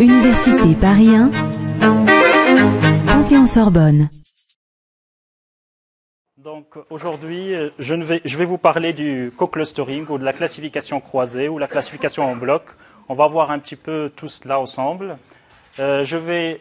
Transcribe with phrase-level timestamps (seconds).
[0.00, 1.28] Université Paris 1,
[3.06, 4.08] Panthéon-Sorbonne.
[6.36, 11.00] Donc aujourd'hui, je, ne vais, je vais vous parler du co-clustering ou de la classification
[11.00, 12.64] croisée ou la classification en bloc.
[13.08, 15.16] On va voir un petit peu tout cela ensemble.
[15.78, 16.60] Euh, je vais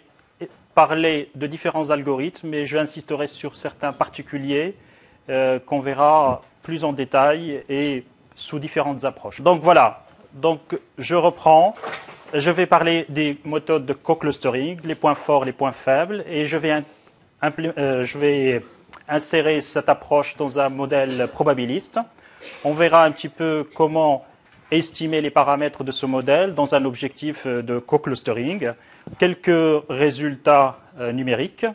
[0.76, 4.76] parler de différents algorithmes, mais je insisterai sur certains particuliers
[5.30, 8.04] euh, qu'on verra plus en détail et
[8.38, 9.42] sous différentes approches.
[9.42, 11.74] Donc voilà, donc je reprends.
[12.34, 16.58] Je vais parler des méthodes de co-clustering, les points forts, les points faibles, et je
[16.58, 16.84] vais,
[17.44, 18.60] euh,
[19.10, 22.00] insérer cette approche dans un modèle probabiliste.
[22.64, 24.24] On verra un petit peu comment
[24.70, 28.74] estimer les paramètres de ce modèle dans un objectif de co-clustering,
[29.18, 31.66] quelques résultats euh, numériques,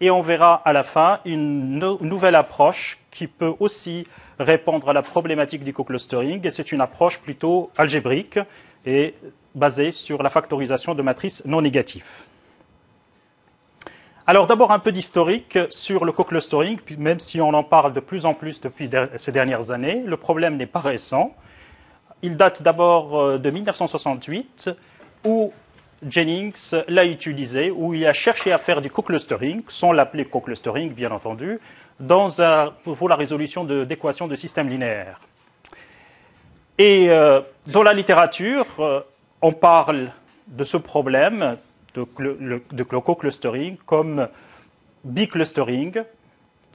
[0.00, 4.04] et on verra à la fin une nouvelle approche qui peut aussi
[4.38, 8.38] répondre à la problématique du co-clustering, et c'est une approche plutôt algébrique
[8.86, 9.14] et
[9.54, 12.04] basée sur la factorisation de matrices non négatives.
[14.26, 18.26] Alors d'abord un peu d'historique sur le co-clustering, même si on en parle de plus
[18.26, 21.34] en plus depuis ces dernières années, le problème n'est pas récent.
[22.20, 24.70] Il date d'abord euh, de 1968,
[25.24, 25.52] où
[26.06, 31.10] Jennings l'a utilisé, où il a cherché à faire du co-clustering, sans l'appeler co-clustering bien
[31.10, 31.58] entendu,
[32.00, 32.28] dans
[32.84, 35.20] pour la résolution d'équations de, systèmes linéaires.
[36.78, 39.00] Et euh, dans la littérature, euh,
[39.42, 40.12] on parle
[40.46, 41.56] de ce problème
[41.94, 42.06] de,
[42.70, 44.28] de co-clustering comme
[45.04, 46.02] biclustering,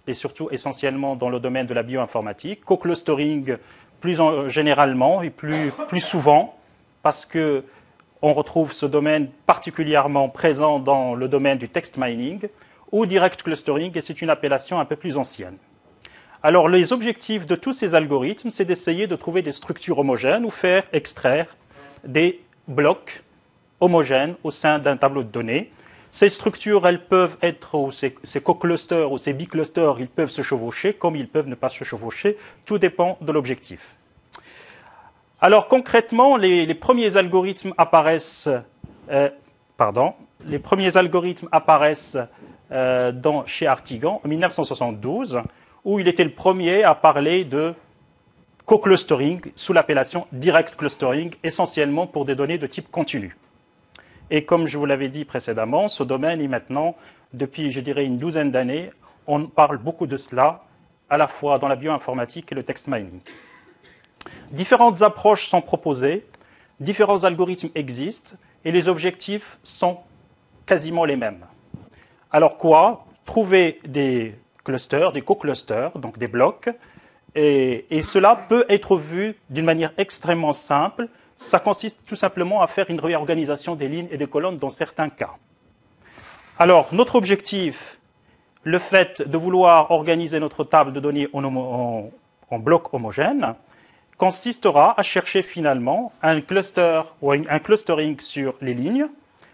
[0.07, 3.57] et surtout essentiellement dans le domaine de la bioinformatique, co-clustering
[4.01, 6.57] plus généralement et plus, plus souvent,
[7.01, 7.63] parce que
[8.21, 12.47] on retrouve ce domaine particulièrement présent dans le domaine du text mining,
[12.93, 15.57] ou direct clustering, et c'est une appellation un peu plus ancienne.
[16.43, 20.51] Alors, les objectifs de tous ces algorithmes, c'est d'essayer de trouver des structures homogènes ou
[20.51, 21.57] faire extraire
[22.05, 23.23] des blocs
[23.79, 25.71] homogènes au sein d'un tableau de données.
[26.11, 30.93] Ces structures, elles peuvent être, ou ces, co-clusters ou ces biclusters, ils peuvent se chevaucher,
[30.93, 32.37] comme ils peuvent ne pas se chevaucher.
[32.65, 33.95] Tout dépend de l'objectif.
[35.41, 38.47] Alors concrètement, les, premiers algorithmes apparaissent,
[39.09, 39.29] euh,
[39.75, 40.13] pardon,
[40.45, 42.17] les premiers algorithmes apparaissent
[42.73, 45.41] euh, dans, chez Artigan en 1972,
[45.85, 47.73] où il était le premier à parler de
[48.65, 53.37] co-clustering sous l'appellation direct clustering, essentiellement pour des données de type continu.
[54.31, 56.95] Et comme je vous l'avais dit précédemment, ce domaine est maintenant,
[57.33, 58.91] depuis, je dirais, une douzaine d'années,
[59.27, 60.63] on parle beaucoup de cela,
[61.09, 63.19] à la fois dans la bioinformatique et le text mining.
[64.51, 66.25] Différentes approches sont proposées,
[66.79, 68.35] différents algorithmes existent,
[68.65, 69.99] et les objectifs sont
[70.65, 71.45] quasiment les mêmes.
[72.33, 74.35] Alors quoi Trouver des
[74.65, 76.69] clusters, des co-clusters, donc des blocs,
[77.35, 81.07] et, cela peut être vu d'une manière extrêmement simple.
[81.37, 85.09] Ça consiste tout simplement à faire une réorganisation des lignes et des colonnes dans certains
[85.09, 85.31] cas.
[86.59, 87.99] Alors, notre objectif,
[88.63, 92.11] le fait de vouloir organiser notre table de données en,
[92.51, 93.55] en blocs homogènes,
[94.17, 99.07] consistera à chercher finalement un cluster ou un clustering sur les lignes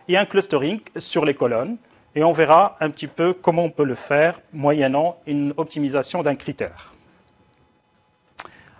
[0.09, 1.77] et un clustering sur les colonnes
[2.19, 6.35] et on verra un petit peu comment on peut le faire moyennant une optimisation d'un
[6.35, 6.93] critère.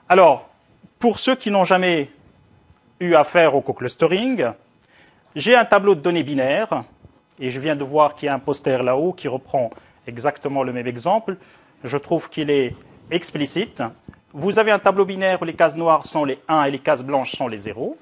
[0.09, 0.49] Alors,
[0.99, 2.09] pour ceux qui n'ont jamais
[2.99, 4.47] eu affaire au co-clustering,
[5.37, 6.83] j'ai un tableau de données binaires,
[7.39, 9.69] et je viens de voir qu'il y a un poster là-haut qui reprend
[10.05, 11.37] exactement le même exemple.
[11.85, 12.75] Je trouve qu'il est
[13.09, 13.81] explicite.
[14.33, 17.03] Vous avez un tableau binaire où les cases noires sont les 1 et les cases
[17.03, 17.95] blanches sont les 0.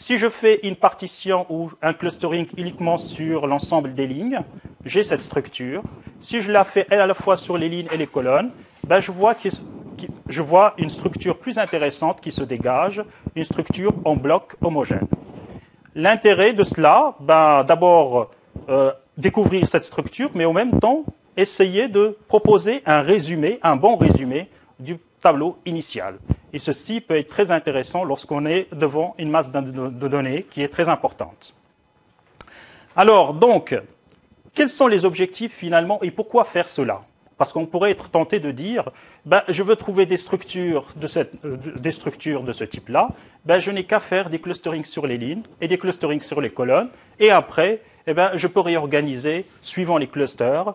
[0.00, 4.40] Si je fais une partition ou un clustering uniquement sur l'ensemble des lignes,
[4.86, 5.82] j'ai cette structure.
[6.20, 8.50] Si je la fais à la fois sur les lignes et les colonnes,
[8.86, 9.36] ben je, vois
[10.26, 13.04] je vois une structure plus intéressante qui se dégage,
[13.36, 15.06] une structure en bloc homogène.
[15.94, 18.30] L'intérêt de cela, ben, d'abord
[18.70, 21.04] euh, découvrir cette structure, mais en même temps
[21.36, 26.18] essayer de proposer un résumé, un bon résumé du tableau initial.
[26.52, 30.68] Et ceci peut être très intéressant lorsqu'on est devant une masse de données qui est
[30.68, 31.54] très importante.
[32.96, 33.78] Alors, donc,
[34.54, 37.02] quels sont les objectifs finalement et pourquoi faire cela?
[37.38, 38.90] Parce qu'on pourrait être tenté de dire,
[39.24, 43.08] ben, je veux trouver des structures de, euh, des structures de ce type-là,
[43.46, 46.50] ben, je n'ai qu'à faire des clusterings sur les lignes et des clusterings sur les
[46.50, 50.74] colonnes, et après, eh ben, je peux réorganiser suivant les clusters,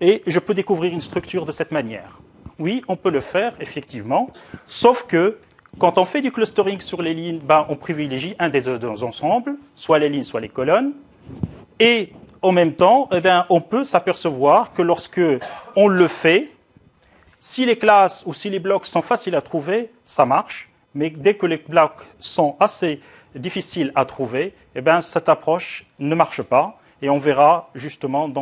[0.00, 2.20] et je peux découvrir une structure de cette manière
[2.58, 4.30] oui, on peut le faire, effectivement,
[4.66, 5.38] sauf que
[5.78, 9.56] quand on fait du clustering sur les lignes, ben, on privilégie un des deux ensembles,
[9.74, 10.92] soit les lignes, soit les colonnes,
[11.80, 12.12] et
[12.42, 15.20] en même temps, eh ben, on peut s'apercevoir que lorsque
[15.74, 16.50] on le fait,
[17.38, 21.34] si les classes ou si les blocs sont faciles à trouver, ça marche, mais dès
[21.34, 23.00] que les blocs sont assez
[23.34, 26.78] difficiles à trouver, eh bien, cette approche ne marche pas.
[27.02, 28.32] Et on verra justement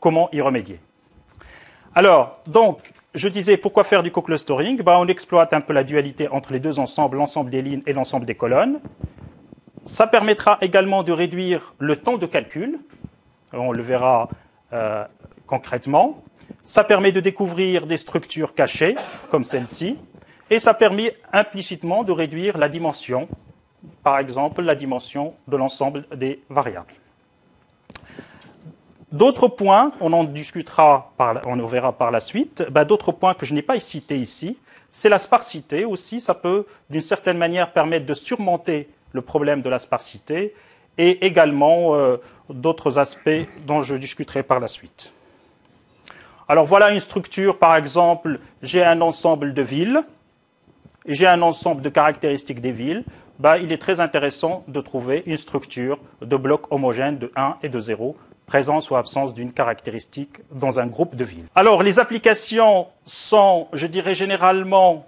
[0.00, 0.80] comment y remédier.
[1.94, 6.28] Alors, donc, je disais pourquoi faire du co-clustering ben, On exploite un peu la dualité
[6.28, 8.80] entre les deux ensembles, l'ensemble des lignes et l'ensemble des colonnes.
[9.84, 12.78] Ça permettra également de réduire le temps de calcul.
[13.52, 14.28] On le verra
[14.72, 15.04] euh,
[15.46, 16.22] concrètement.
[16.64, 18.94] Ça permet de découvrir des structures cachées,
[19.30, 19.96] comme celle-ci.
[20.50, 23.28] Et ça permet implicitement de réduire la dimension,
[24.02, 26.99] par exemple la dimension de l'ensemble des variables.
[29.12, 33.44] D'autres points, on en discutera, on en verra par la suite, ben, d'autres points que
[33.44, 34.58] je n'ai pas cités ici,
[34.90, 39.68] c'est la sparsité aussi, ça peut d'une certaine manière permettre de surmonter le problème de
[39.68, 40.54] la sparsité
[40.96, 42.18] et également euh,
[42.48, 45.12] d'autres aspects dont je discuterai par la suite.
[46.48, 50.02] Alors voilà une structure, par exemple, j'ai un ensemble de villes
[51.06, 53.04] j'ai un ensemble de caractéristiques des villes.
[53.38, 57.68] Ben, il est très intéressant de trouver une structure de blocs homogènes de 1 et
[57.68, 58.16] de 0
[58.50, 61.46] présence ou absence d'une caractéristique dans un groupe de villes.
[61.54, 65.04] Alors, les applications sont, je dirais généralement,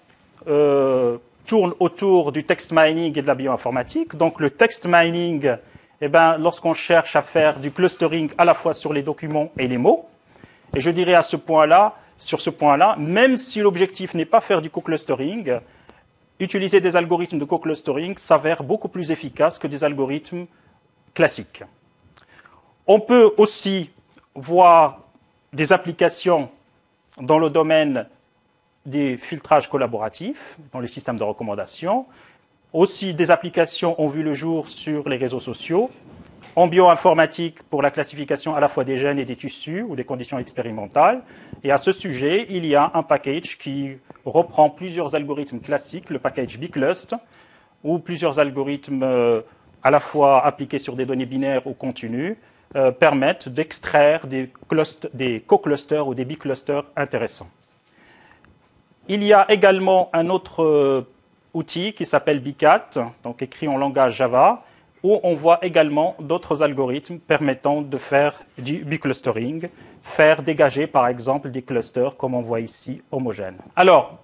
[0.46, 4.14] euh, tournent autour du text mining et de la bioinformatique.
[4.14, 5.56] Donc, le text mining,
[6.00, 9.66] eh ben, lorsqu'on cherche à faire du clustering à la fois sur les documents et
[9.66, 10.06] les mots,
[10.76, 14.62] et je dirais à ce point-là, sur ce point-là, même si l'objectif n'est pas faire
[14.62, 15.58] du co-clustering,
[16.38, 20.46] utiliser des algorithmes de co-clustering s'avère beaucoup plus efficace que des algorithmes
[21.12, 21.64] classiques.
[22.86, 23.90] On peut aussi
[24.34, 25.00] voir
[25.52, 26.50] des applications
[27.20, 28.06] dans le domaine
[28.84, 32.06] des filtrages collaboratifs, dans les systèmes de recommandation.
[32.72, 35.90] Aussi, des applications ont vu le jour sur les réseaux sociaux,
[36.56, 40.04] en bioinformatique pour la classification à la fois des gènes et des tissus ou des
[40.04, 41.22] conditions expérimentales.
[41.62, 46.18] Et à ce sujet, il y a un package qui reprend plusieurs algorithmes classiques, le
[46.18, 47.14] package Bclust,
[47.84, 49.42] ou plusieurs algorithmes euh,
[49.82, 52.36] à la fois appliqués sur des données binaires ou continues,
[52.74, 54.50] euh, permettent d'extraire des,
[55.46, 57.50] co-clusters ou des biclusters intéressants.
[59.08, 61.06] Il y a également un autre euh,
[61.52, 62.88] outil qui s'appelle Bicat,
[63.22, 64.62] donc écrit en langage Java,
[65.02, 69.68] où on voit également d'autres algorithmes permettant de faire du biclustering,
[70.02, 73.58] faire dégager par exemple des clusters comme on voit ici homogènes.
[73.76, 74.18] Alors,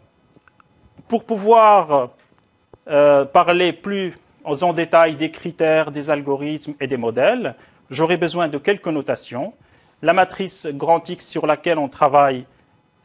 [1.06, 2.11] pour pouvoir
[2.89, 7.55] euh, parler plus en détail des critères, des algorithmes et des modèles,
[7.90, 9.55] j'aurai besoin de quelques notations.
[10.02, 12.46] La matrice grand X sur laquelle on travaille,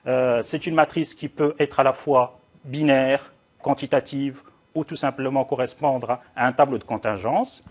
[0.05, 4.41] euh, c'est une matrice qui peut être à la fois binaire, quantitative
[4.75, 7.63] ou tout simplement correspondre à un tableau de contingence.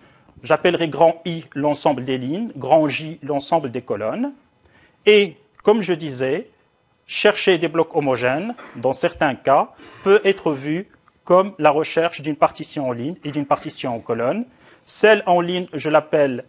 [0.43, 4.33] J'appellerai grand I l'ensemble des lignes, grand J l'ensemble des colonnes.
[5.07, 6.51] Et, comme je disais,
[7.07, 9.71] chercher des blocs homogènes, dans certains cas,
[10.03, 10.89] peut être vu
[11.25, 14.45] comme la recherche d'une partition en ligne et d'une partition en colonne.
[14.85, 16.45] Celle en ligne, je l'appelle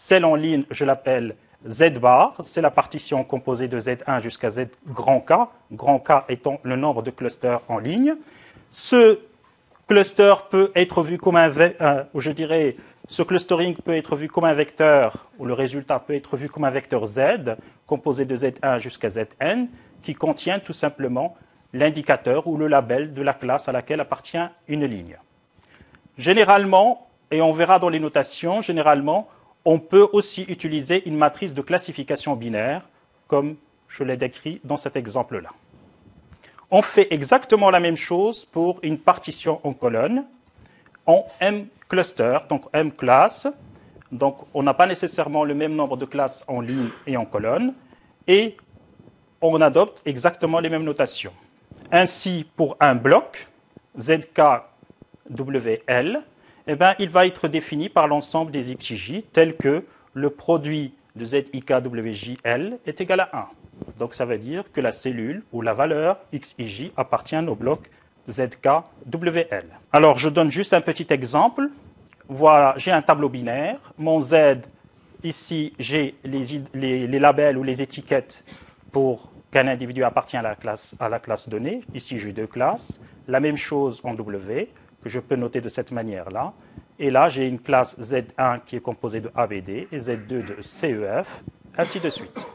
[0.00, 1.36] celle en ligne, je l'appelle
[1.68, 5.32] Z bar, c'est la partition composée de Z1 jusqu'à Z grand K,
[5.72, 8.14] grand K étant le nombre de clusters en ligne.
[8.70, 9.18] Ce
[9.86, 12.76] cluster peut être vu comme un, euh, je dirais,
[13.08, 16.64] ce clustering peut être vu comme un vecteur, ou le résultat peut être vu comme
[16.64, 17.56] un vecteur Z,
[17.86, 19.68] composé de Z1 jusqu'à Zn,
[20.02, 21.36] qui contient tout simplement
[21.74, 25.18] l'indicateur ou le label de la classe à laquelle appartient une ligne.
[26.16, 29.28] Généralement, et on verra dans les notations, généralement,
[29.64, 32.82] on peut aussi utiliser une matrice de classification binaire,
[33.28, 33.56] comme
[33.88, 35.50] je l'ai décrit dans cet exemple-là.
[36.70, 40.24] On fait exactement la même chose pour une partition en colonne,
[41.06, 43.48] en M cluster, donc M classe.
[44.12, 47.74] Donc on n'a pas nécessairement le même nombre de classes en ligne et en colonne,
[48.26, 48.56] et
[49.40, 51.32] on adopte exactement les mêmes notations.
[51.90, 53.48] Ainsi, pour un bloc,
[53.98, 54.62] ZKWL,
[56.66, 61.24] eh ben, il va être défini par l'ensemble des XJ tel que le produit de
[61.24, 63.46] ZIKWJL est égal à 1.
[63.98, 67.90] Donc ça veut dire que la cellule ou la valeur XIJ appartient au bloc
[68.28, 69.66] ZKWL.
[69.92, 71.68] Alors je donne juste un petit exemple.
[72.28, 73.78] Voilà, j'ai un tableau binaire.
[73.98, 74.34] Mon Z,
[75.24, 78.44] ici, j'ai les, les, labels ou les étiquettes
[78.92, 81.80] pour qu'un individu appartient à la, classe, à la classe donnée.
[81.92, 83.00] Ici, j'ai deux classes.
[83.26, 84.68] La même chose en W
[85.02, 86.52] que je peux noter de cette manière-là.
[86.98, 91.42] Et là, j'ai une classe Z1 qui est composée de ABD et Z2 de CEF,
[91.76, 92.46] ainsi de suite.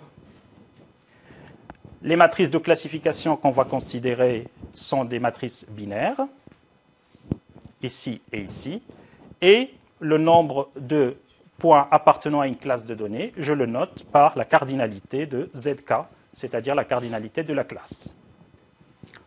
[2.02, 6.28] Les matrices de classification qu'on va considérer sont des matrices binaires,
[7.82, 8.84] ici et ici,
[9.42, 11.18] et le nombre de
[11.58, 15.94] points appartenant à une classe de données, je le note par la cardinalité de ZK,
[16.32, 18.14] c'est-à-dire la cardinalité de la classe.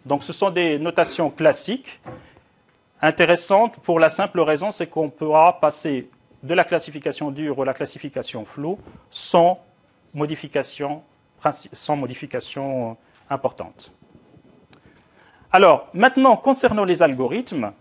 [0.06, 2.00] Donc ce sont des notations classiques
[3.00, 6.10] intéressante pour la simple raison, c'est qu'on pourra passer
[6.42, 8.78] de la classification dure à la classification floue
[9.10, 9.60] sans
[10.14, 11.02] modification,
[11.72, 12.96] sans modification
[13.30, 13.92] importante.
[15.50, 17.72] Alors, maintenant, concernant les algorithmes,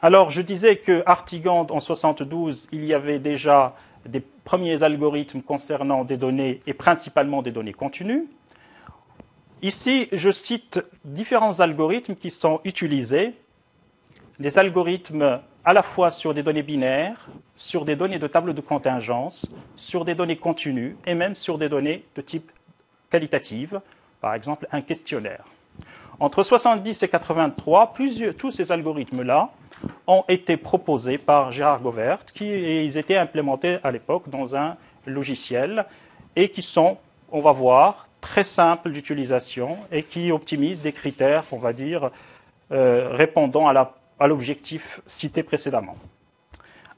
[0.00, 3.74] alors je disais que Artigand, en 72, il y avait déjà
[4.06, 8.26] des premiers algorithmes concernant des données et principalement des données continues.
[9.62, 13.34] Ici, je cite différents algorithmes qui sont utilisés.
[14.40, 18.60] Les algorithmes à la fois sur des données binaires, sur des données de table de
[18.60, 22.50] contingence, sur des données continues et même sur des données de type
[23.10, 23.80] qualitative,
[24.20, 25.44] par exemple un questionnaire.
[26.18, 27.94] Entre 70 et 83,
[28.36, 29.50] tous ces algorithmes-là
[30.06, 34.76] ont été proposés par Gérard Govert, qui ils étaient implémentés à l'époque dans un
[35.06, 35.86] logiciel
[36.34, 36.98] et qui sont,
[37.30, 42.10] on va voir, très simples d'utilisation et qui optimisent des critères, on va dire,
[42.72, 43.72] euh, répondant à
[44.20, 45.96] l'objectif cité précédemment.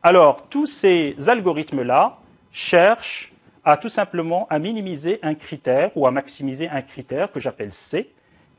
[0.03, 2.19] Alors, tous ces algorithmes-là
[2.53, 3.33] cherchent
[3.65, 8.13] à tout simplement à minimiser un critère ou à maximiser un critère que j'appelle C,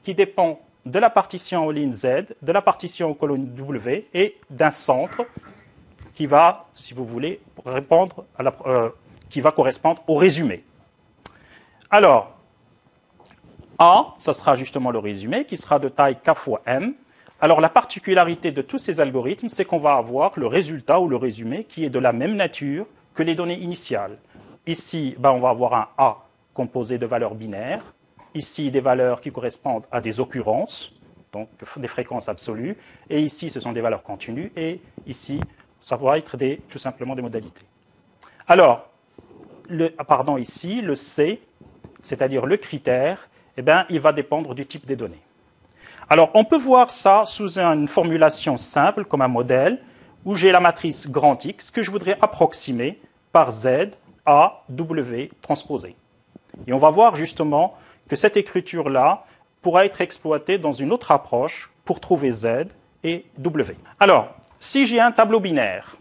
[0.04, 4.38] qui dépend de la partition en ligne Z, de la partition en colonne W et
[4.50, 5.26] d'un centre
[6.14, 8.90] qui va, si vous voulez, répondre à la, euh,
[9.30, 10.64] qui va correspondre au résumé.
[11.90, 12.36] Alors,
[13.80, 16.94] A, ça sera justement le résumé, qui sera de taille K fois M.
[17.40, 21.18] Alors, la particularité de tous ces algorithmes, c'est qu'on va avoir le résultat ou le
[21.18, 24.18] résumé qui est de la même nature que les données initiales.
[24.66, 27.84] Ici, ben, on va avoir un A composé de valeurs binaires
[28.38, 30.94] ici des valeurs qui correspondent à des occurrences,
[31.32, 32.78] donc des fréquences absolues,
[33.10, 35.40] et ici ce sont des valeurs continues, et ici
[35.82, 36.38] ça va être
[36.70, 37.66] tout simplement des modalités.
[38.48, 38.90] Alors,
[39.98, 41.42] ah, pardon, ici, le C,
[42.02, 45.20] c'est-à-dire le critère, eh bien, il va dépendre du type des données.
[46.10, 49.80] Alors, on peut voir ça sous une formulation simple, comme un modèle,
[50.24, 53.00] où j'ai la matrice grand X que je voudrais approximer
[53.34, 53.92] par Z,
[54.26, 55.96] A, W transposé.
[56.66, 57.76] Et on va voir justement
[58.08, 59.26] que cette écriture-là
[59.62, 62.68] pourra être exploitée dans une autre approche pour trouver Z
[63.04, 63.76] et W.
[64.00, 65.98] Alors, si j'ai un tableau binaire,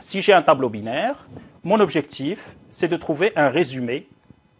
[0.00, 1.26] si j'ai un tableau binaire,
[1.62, 4.08] mon objectif, c'est de trouver un résumé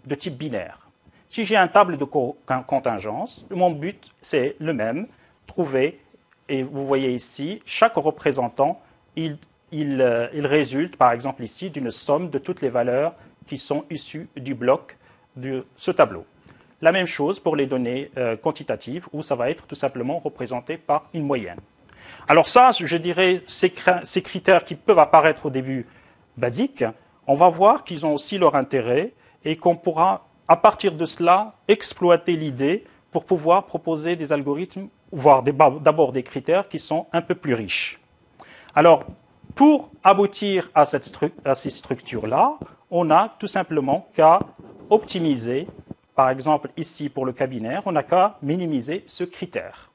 [0.07, 0.90] de type binaire.
[1.31, 5.07] Si j'ai un table de contingence, mon but, c'est le même,
[5.47, 6.01] trouver,
[6.49, 8.83] et vous voyez ici, chaque représentant,
[9.15, 9.39] il,
[9.73, 13.15] euh, il résulte, par exemple ici, d'une somme de toutes les valeurs
[13.47, 14.97] qui sont issues du bloc
[15.37, 16.27] de ce tableau.
[16.83, 20.79] La même chose pour les données euh, quantitatives, où ça va être tout simplement représenté
[20.79, 21.61] par une moyenne.
[22.27, 25.87] Alors ça, je dirais, ces critères qui peuvent apparaître au début
[26.37, 26.85] basiques,
[27.29, 29.13] on va voir qu'ils ont aussi leur intérêt
[29.45, 35.45] et qu'on pourra, à partir de cela, exploiter l'idée pour pouvoir proposer des algorithmes, voire
[35.45, 38.01] d'abord des critères qui sont un peu plus riches.
[38.75, 39.05] Alors,
[39.55, 41.09] pour aboutir à, cette
[41.55, 42.59] ces structures-là,
[42.91, 44.41] on n'a tout simplement qu'à
[44.91, 45.69] optimiser,
[46.17, 49.89] par exemple ici pour le cas binaire, on n'a qu'à minimiser ce critère.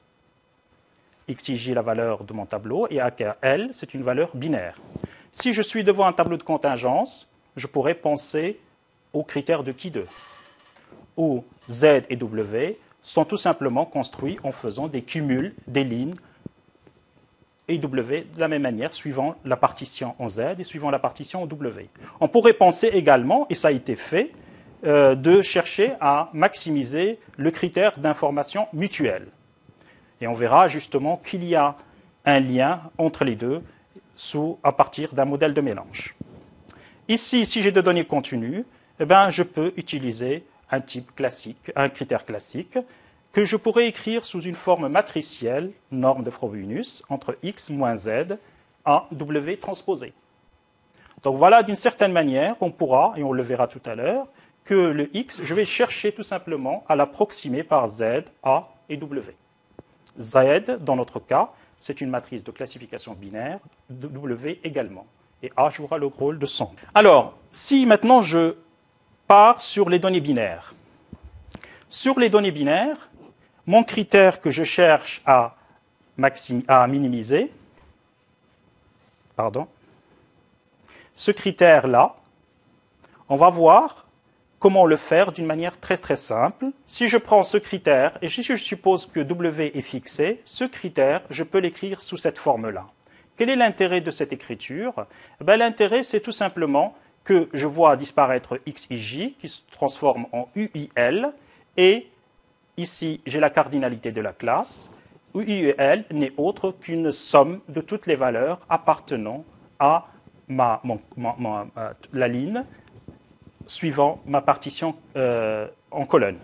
[1.30, 4.80] XIJ la valeur de mon tableau et AKL, c'est une valeur binaire.
[5.32, 8.58] Si je suis devant un tableau de contingence, je pourrais penser
[9.12, 10.06] aux critères de qui 2
[11.16, 16.14] où Z et W sont tout simplement construits en faisant des cumuls des lignes
[17.68, 21.42] et W de la même manière, suivant la partition en Z et suivant la partition
[21.42, 21.88] en W.
[22.20, 24.32] On pourrait penser également, et ça a été fait,
[24.84, 29.26] euh, de chercher à maximiser le critère d'information mutuelle.
[30.20, 31.76] Et on verra justement qu'il y a
[32.24, 33.62] un lien entre les deux
[34.14, 36.14] sous, à partir d'un modèle de mélange.
[37.08, 38.64] Ici, si j'ai des données continues,
[38.98, 42.78] eh ben, je peux utiliser un type classique, un critère classique,
[43.32, 48.38] que je pourrais écrire sous une forme matricielle, norme de Frobenius, entre x moins z
[48.84, 50.12] à w transposé.
[51.22, 54.26] Donc voilà, d'une certaine manière, on pourra, et on le verra tout à l'heure,
[54.64, 59.34] que le x, je vais chercher tout simplement à l'approximer par z, a et w.
[60.18, 60.36] z,
[60.80, 63.58] dans notre cas, c'est une matrice de classification binaire,
[63.90, 65.06] w également.
[65.42, 66.70] Et a jouera le rôle de son.
[66.94, 68.54] Alors, si maintenant je
[69.26, 70.74] pars sur les données binaires.
[71.88, 73.08] Sur les données binaires,
[73.66, 75.56] mon critère que je cherche à,
[76.88, 77.52] minimiser,
[79.34, 79.68] pardon,
[81.14, 82.16] ce critère-là,
[83.28, 84.06] on va voir
[84.58, 88.42] Comment le faire d'une manière très très simple Si je prends ce critère et si
[88.42, 92.86] je suppose que W est fixé, ce critère, je peux l'écrire sous cette forme-là.
[93.36, 95.06] Quel est l'intérêt de cette écriture?
[95.42, 101.32] Ben, L'intérêt, c'est tout simplement que je vois disparaître XIJ qui se transforme en UIL
[101.76, 102.06] et
[102.78, 104.88] ici j'ai la cardinalité de la classe
[105.34, 109.44] UIL n'est autre qu'une somme de toutes les valeurs appartenant
[109.78, 110.06] à
[110.48, 110.80] ma,
[112.12, 112.64] la ligne
[113.66, 116.38] suivant ma partition euh, en colonne.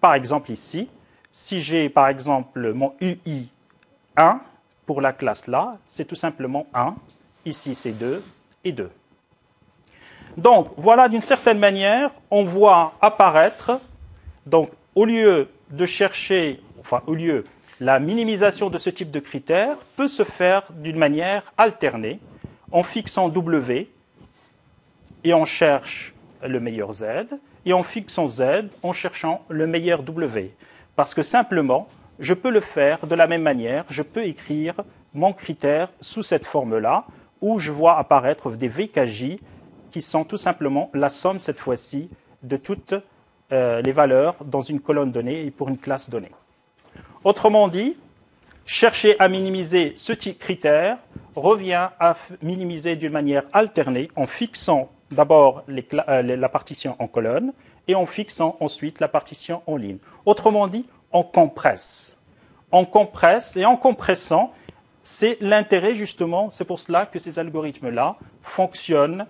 [0.00, 0.88] Par exemple ici,
[1.30, 3.50] si j'ai par exemple mon UI
[4.16, 4.40] 1
[4.86, 6.96] pour la classe là, c'est tout simplement 1.
[7.44, 8.24] Ici c'est 2
[8.64, 8.90] et 2.
[10.36, 13.80] Donc voilà d'une certaine manière, on voit apparaître,
[14.46, 17.44] donc au lieu de chercher, enfin au lieu,
[17.80, 22.20] la minimisation de ce type de critères peut se faire d'une manière alternée
[22.70, 23.88] en fixant W
[25.24, 27.04] et on cherche le meilleur Z,
[27.64, 28.42] et en fixant Z
[28.82, 30.54] en cherchant le meilleur W.
[30.96, 34.74] Parce que simplement, je peux le faire de la même manière, je peux écrire
[35.14, 37.04] mon critère sous cette forme-là,
[37.40, 39.36] où je vois apparaître des VKJ
[39.92, 42.08] qui sont tout simplement la somme, cette fois-ci,
[42.42, 42.94] de toutes
[43.52, 46.32] euh, les valeurs dans une colonne donnée et pour une classe donnée.
[47.22, 47.96] Autrement dit,
[48.64, 50.98] chercher à minimiser ce critère
[51.36, 57.52] revient à minimiser d'une manière alternée en fixant d'abord euh, la partition en colonne
[57.86, 59.98] et en fixant ensuite la partition en ligne.
[60.24, 62.16] Autrement dit, on compresse.
[62.70, 64.50] On compresse et en compressant,
[65.02, 69.26] c'est l'intérêt justement, c'est pour cela que ces algorithmes-là fonctionnent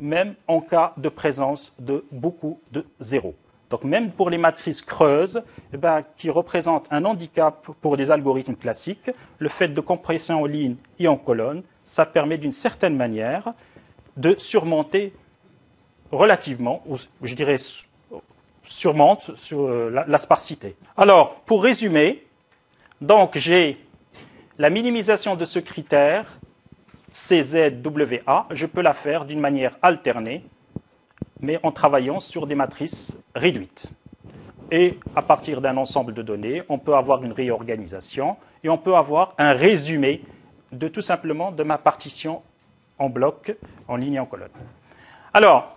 [0.00, 3.34] même en cas de présence de beaucoup de zéros.
[3.70, 8.54] Donc même pour les matrices creuses, eh ben, qui représentent un handicap pour des algorithmes
[8.54, 13.52] classiques, le fait de compresser en ligne et en colonne, ça permet d'une certaine manière
[14.16, 15.12] de surmonter
[16.12, 17.56] relativement, ou je dirais
[18.62, 20.76] surmonte sur euh, la, la sparsité.
[20.96, 22.24] Alors, pour résumer,
[23.00, 23.78] donc j'ai
[24.58, 26.38] la minimisation de ce critère
[27.14, 30.44] CZWA, je peux la faire d'une manière alternée,
[31.40, 33.92] mais en travaillant sur des matrices réduites.
[34.72, 38.96] Et à partir d'un ensemble de données, on peut avoir une réorganisation et on peut
[38.96, 40.24] avoir un résumé
[40.72, 42.42] de tout simplement de ma partition
[42.98, 44.48] en bloc, en ligne et en colonne.
[45.32, 45.76] Alors,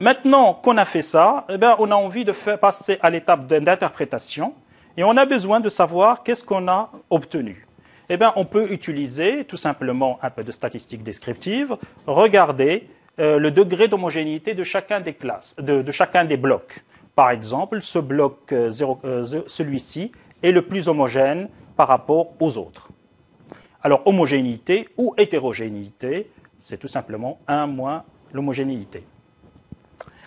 [0.00, 4.54] maintenant qu'on a fait ça, eh bien, on a envie de passer à l'étape d'interprétation
[4.96, 7.66] et on a besoin de savoir qu'est-ce qu'on a obtenu.
[8.12, 11.76] Eh on peut utiliser tout simplement un peu de statistiques descriptives,
[12.08, 12.88] regarder
[13.20, 16.82] euh, le degré d'homogénéité de chacun des classes, de, chacun des blocs.
[17.14, 18.72] Par exemple, ce bloc, euh,
[19.04, 20.10] euh, celui-ci,
[20.42, 22.88] est le plus homogène par rapport aux autres.
[23.80, 29.04] Alors, homogénéité ou hétérogénéité, c'est tout simplement 1 moins l'homogénéité.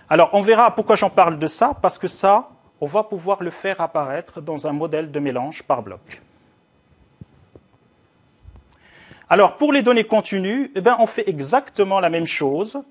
[0.09, 3.51] Alors, on verra pourquoi j'en parle de ça, parce que ça, on va pouvoir le
[3.51, 6.21] faire apparaître dans un modèle de mélange par bloc.
[9.29, 12.83] Alors, pour les données continues, eh ben, on fait exactement la même chose.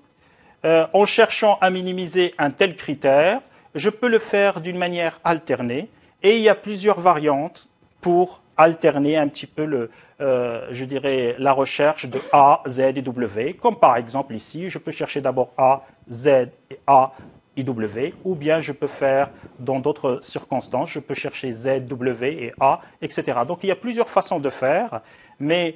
[0.65, 3.41] Euh, en cherchant à minimiser un tel critère,
[3.75, 5.89] je peux le faire d'une manière alternée.
[6.21, 7.67] Et il y a plusieurs variantes
[8.01, 9.89] pour alterner un petit peu
[10.21, 13.53] euh, je dirais, la recherche de A, Z et W.
[13.53, 16.27] Comme par exemple ici, je peux chercher d'abord A, Z
[16.69, 17.13] et A
[17.57, 22.45] et W, ou bien je peux faire, dans d'autres circonstances, je peux chercher Z, W
[22.45, 23.39] et A, etc.
[23.47, 25.01] Donc il y a plusieurs façons de faire,
[25.39, 25.75] mais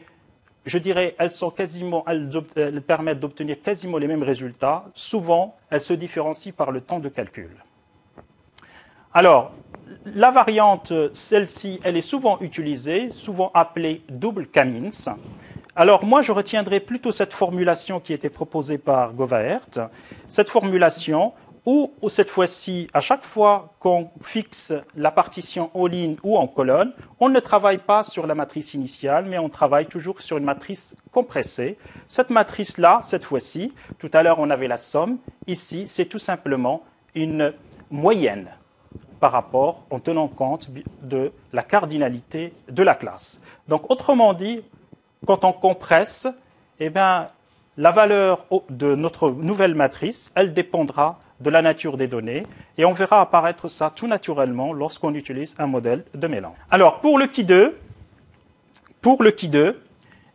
[0.67, 4.85] je dirais, elles, permettent d'obtenir quasiment les mêmes résultats.
[4.93, 7.49] Souvent, elles se différencient par le temps de calcul.
[9.13, 9.53] Alors,
[10.05, 15.15] la variante, celle-ci, elle est souvent utilisée, souvent appelée double Kamins.
[15.75, 19.89] Alors moi, je retiendrai plutôt cette formulation qui était proposée par Govaert.
[20.27, 21.33] Cette formulation
[21.67, 26.93] où, cette fois-ci, à chaque fois qu'on fixe la partition en ligne ou en colonne,
[27.19, 30.95] on ne travaille pas sur la matrice initiale, mais on travaille toujours sur une matrice
[31.11, 31.77] compressée.
[32.07, 36.83] Cette matrice-là, cette fois-ci, tout à l'heure on avait la somme, ici c'est tout simplement
[37.15, 37.53] une
[37.91, 38.47] moyenne
[39.19, 40.69] par rapport en tenant compte
[41.01, 43.41] de la cardinalité de la classe.
[43.67, 44.61] Donc autrement dit,
[45.25, 46.29] quand on compresse,
[46.79, 47.27] eh bien,
[47.75, 52.45] la valeur de notre nouvelle matrice, elle dépendra de la nature des données,
[52.77, 56.55] et on verra apparaître ça tout naturellement lorsqu'on utilise un modèle de mélange.
[56.71, 57.77] Alors, pour le qui 2,
[59.01, 59.79] pour le qui 2,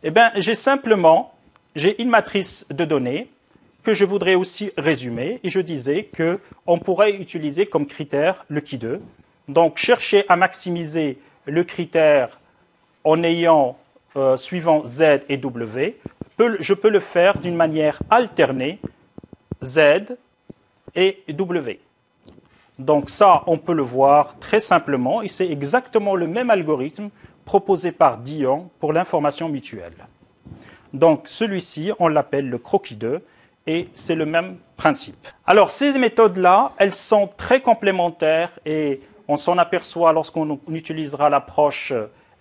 [0.03, 1.33] eh bien, j'ai simplement,
[1.75, 3.29] j'ai une matrice de données
[3.83, 8.77] que je voudrais aussi résumer, et je disais qu'on pourrait utiliser comme critère le qui
[8.77, 9.01] 2.
[9.49, 12.39] Donc, chercher à maximiser le critère
[13.03, 13.77] en ayant,
[14.15, 15.97] euh, suivant Z et W,
[16.59, 18.79] je peux le faire d'une manière alternée,
[19.61, 20.15] Z
[20.95, 21.79] et W.
[22.79, 27.09] Donc ça, on peut le voir très simplement, et c'est exactement le même algorithme
[27.45, 29.93] proposé par Dion pour l'information mutuelle.
[30.93, 33.21] Donc celui-ci, on l'appelle le croquis 2,
[33.65, 35.27] et c'est le même principe.
[35.45, 41.93] Alors ces méthodes-là, elles sont très complémentaires et on s'en aperçoit lorsqu'on utilisera l'approche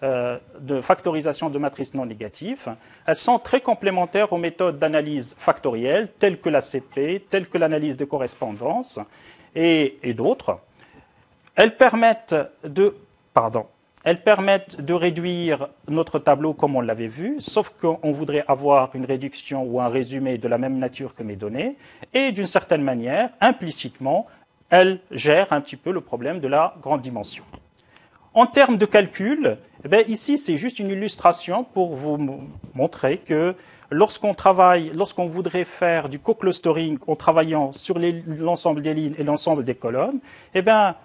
[0.02, 2.74] de factorisation de matrices non négatives.
[3.06, 7.96] Elles sont très complémentaires aux méthodes d'analyse factorielle telles que la CP, telles que l'analyse
[7.96, 8.98] de correspondance
[9.54, 10.58] et, et d'autres.
[11.54, 12.34] Elles permettent
[12.64, 12.96] de,
[13.32, 13.66] pardon,
[14.04, 19.04] elles permettent de réduire notre tableau comme on l'avait vu, sauf qu'on voudrait avoir une
[19.04, 21.76] réduction ou un résumé de la même nature que mes données,
[22.12, 24.26] et d'une certaine manière, implicitement,
[24.70, 27.44] elles gèrent un petit peu le problème de la grande dimension.
[28.34, 29.58] En termes de calcul,
[29.90, 32.18] eh ici c'est juste une illustration pour vous
[32.74, 33.54] montrer que
[33.92, 39.64] lorsqu'on travaille, lorsqu'on voudrait faire du co-clustering en travaillant sur l'ensemble des lignes et l'ensemble
[39.64, 40.18] des colonnes,
[40.54, 40.96] eh bien,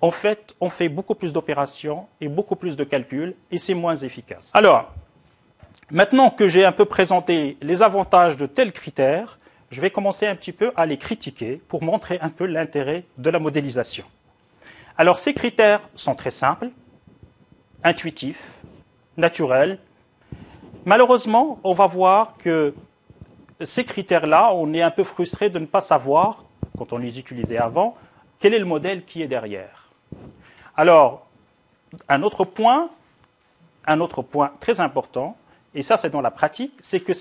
[0.00, 3.96] en fait, on fait beaucoup plus d'opérations et beaucoup plus de calculs et c'est moins
[3.96, 4.50] efficace.
[4.54, 4.92] Alors,
[5.90, 9.38] maintenant que j'ai un peu présenté les avantages de tels critères,
[9.70, 13.30] je vais commencer un petit peu à les critiquer pour montrer un peu l'intérêt de
[13.30, 14.04] la modélisation.
[14.96, 16.70] Alors, ces critères sont très simples,
[17.84, 18.44] intuitifs,
[19.16, 19.78] naturels.
[20.84, 22.74] Malheureusement, on va voir que
[23.62, 26.44] ces critères-là, on est un peu frustré de ne pas savoir,
[26.78, 27.96] quand on les utilisait avant,
[28.38, 29.90] quel est le modèle qui est derrière.
[30.76, 31.26] Alors,
[32.08, 32.88] un autre point,
[33.86, 35.36] un autre point très important,
[35.74, 37.12] et ça c'est dans la pratique, c'est que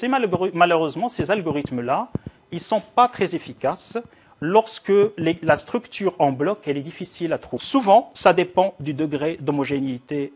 [0.53, 2.07] malheureusement ces algorithmes-là,
[2.51, 3.97] ils ne sont pas très efficaces
[4.39, 7.63] lorsque la structure en bloc elle est difficile à trouver.
[7.63, 10.33] Souvent, ça dépend du degré d'homogénéité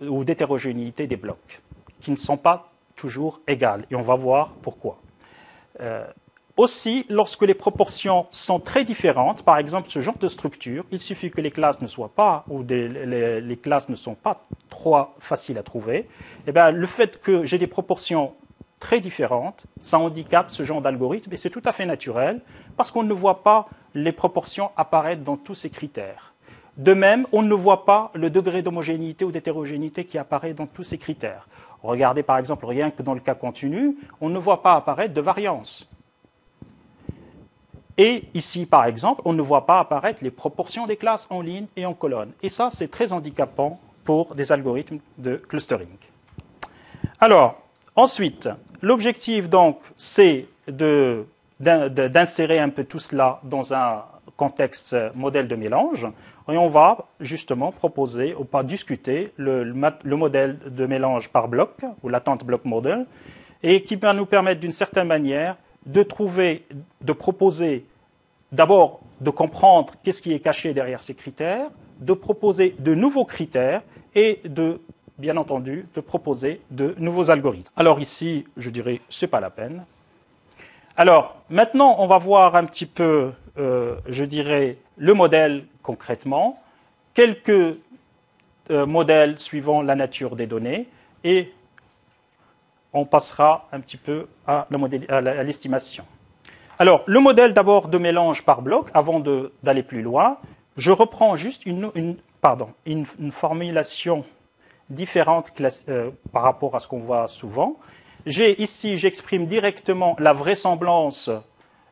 [0.00, 1.60] ou d'hétérogénéité des blocs,
[2.00, 4.98] qui ne sont pas toujours égales, et on va voir pourquoi.
[5.80, 6.06] Euh,
[6.56, 11.30] aussi, lorsque les proportions sont très différentes, par exemple ce genre de structure, il suffit
[11.30, 15.62] que les classes ne soient pas ou les, classes ne sont pas trop faciles à
[15.62, 15.98] trouver.
[15.98, 16.06] Et
[16.46, 18.32] eh bien, le fait que j'ai des proportions
[18.80, 22.40] très différentes, ça handicape ce genre d'algorithme et c'est tout à fait naturel
[22.78, 26.32] parce qu'on ne voit pas les proportions apparaître dans tous ces critères.
[26.76, 30.84] De même, on ne voit pas le degré d'homogénéité ou d'hétérogénéité qui apparaît dans tous
[30.84, 31.48] ces critères.
[31.82, 35.20] Regardez par exemple rien que dans le cas continu, on ne voit pas apparaître de
[35.20, 35.88] variance.
[37.98, 41.66] Et ici, par exemple, on ne voit pas apparaître les proportions des classes en ligne
[41.76, 42.32] et en colonne.
[42.42, 45.88] Et ça, c'est très handicapant pour des algorithmes de clustering.
[47.20, 47.62] Alors,
[47.94, 48.50] ensuite,
[48.82, 50.46] l'objectif, donc, c'est
[51.58, 54.04] d'insérer un peu tout cela dans un
[54.36, 56.06] contexte modèle de mélange.
[56.48, 61.84] Et on va justement proposer, ou pas discuter, le, le modèle de mélange par bloc,
[62.02, 63.06] ou l'attente block model,
[63.62, 65.56] et qui va nous permettre d'une certaine manière
[65.86, 66.64] de trouver,
[67.00, 67.84] de proposer
[68.52, 73.82] d'abord de comprendre qu'est-ce qui est caché derrière ces critères, de proposer de nouveaux critères
[74.14, 74.80] et de,
[75.18, 77.72] bien entendu, de proposer de nouveaux algorithmes.
[77.76, 79.84] Alors ici, je dirais, c'est pas la peine.
[80.96, 86.62] Alors maintenant, on va voir un petit peu, euh, je dirais, le modèle concrètement,
[87.12, 87.76] quelques
[88.70, 90.88] euh, modèles suivant la nature des données
[91.22, 91.52] et
[92.94, 96.04] on passera un petit peu à l'estimation.
[96.78, 99.20] Alors, le modèle d'abord de mélange par bloc, avant
[99.62, 100.38] d'aller plus loin,
[100.78, 101.90] je reprends juste une,
[103.30, 104.24] formulation
[104.88, 105.52] différente
[105.88, 107.76] euh, par rapport à ce qu'on voit souvent.
[108.26, 111.30] J'ai ici, j'exprime directement la vraisemblance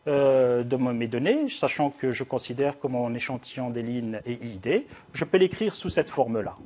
[0.09, 4.85] euh, de mes données, sachant que je considère que mon échantillon des lignes est ID.
[5.13, 6.57] Je peux l'écrire sous cette forme-là.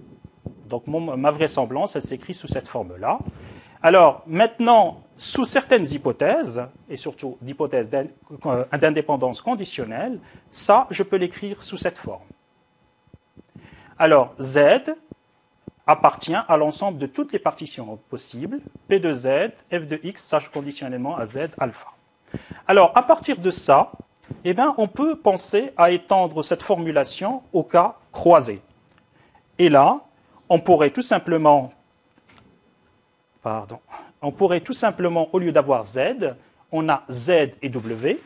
[0.70, 3.18] Donc ma vraisemblance, elle s'écrit sous cette forme-là.
[3.82, 7.90] Alors maintenant, sous certaines hypothèses, et surtout d'hypothèses
[8.46, 10.18] euh, d'indépendance conditionnelle,
[10.50, 12.22] ça, je peux l'écrire sous cette forme.
[13.98, 14.94] Alors, Z
[15.88, 19.26] appartient à l'ensemble de toutes les partitions possibles, P de Z,
[19.72, 21.88] F de X, sache conditionnellement à Z alpha.
[22.68, 23.90] Alors, à partir de ça,
[24.44, 28.60] eh bien, on peut penser à étendre cette formulation au cas croisé.
[29.58, 30.00] Et là,
[30.48, 31.72] on pourrait tout simplement
[33.42, 33.78] pardon,
[34.20, 36.34] on pourrait tout simplement, au lieu d'avoir Z,
[36.70, 37.30] on a Z
[37.62, 38.20] et W.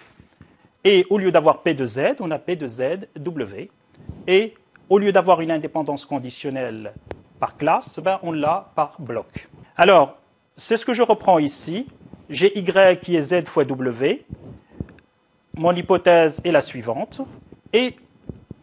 [0.84, 3.70] Et au lieu d'avoir P de Z, on a P de Z, W.
[4.26, 4.54] Et
[4.88, 6.92] au lieu d'avoir une indépendance conditionnelle
[7.42, 9.48] par classe, ben on l'a par bloc.
[9.76, 10.16] Alors,
[10.56, 11.88] c'est ce que je reprends ici.
[12.30, 14.24] J'ai Y qui est Z fois W.
[15.56, 17.20] Mon hypothèse est la suivante.
[17.72, 17.96] Et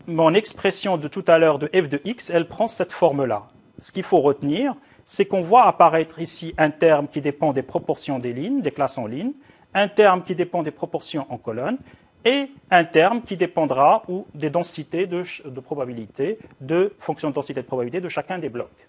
[0.08, 3.50] mon expression de tout à l'heure de f de x, elle prend cette forme-là.
[3.80, 8.18] Ce qu'il faut retenir, c'est qu'on voit apparaître ici un terme qui dépend des proportions
[8.18, 9.34] des lignes, des classes en ligne,
[9.74, 11.80] un terme qui dépend des proportions en colonne,
[12.26, 15.24] et un terme qui dépendra ou des densités de,
[15.62, 18.88] probabilité, de fonction de densité de probabilité de chacun des blocs.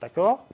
[0.00, 0.44] D'accord?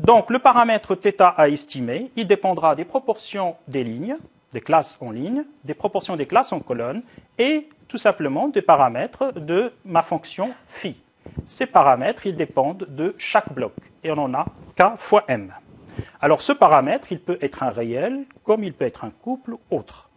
[0.00, 4.16] Donc le paramètre θ à estimer, il dépendra des proportions des lignes,
[4.52, 7.02] des classes en ligne, des proportions des classes en colonne,
[7.38, 11.00] et tout simplement des paramètres de ma fonction phi.
[11.46, 13.74] Ces paramètres, ils dépendent de chaque bloc.
[14.02, 14.46] Et on en a
[14.76, 15.52] k fois m.
[16.20, 19.60] Alors ce paramètre, il peut être un réel, comme il peut être un couple ou
[19.70, 20.08] autre.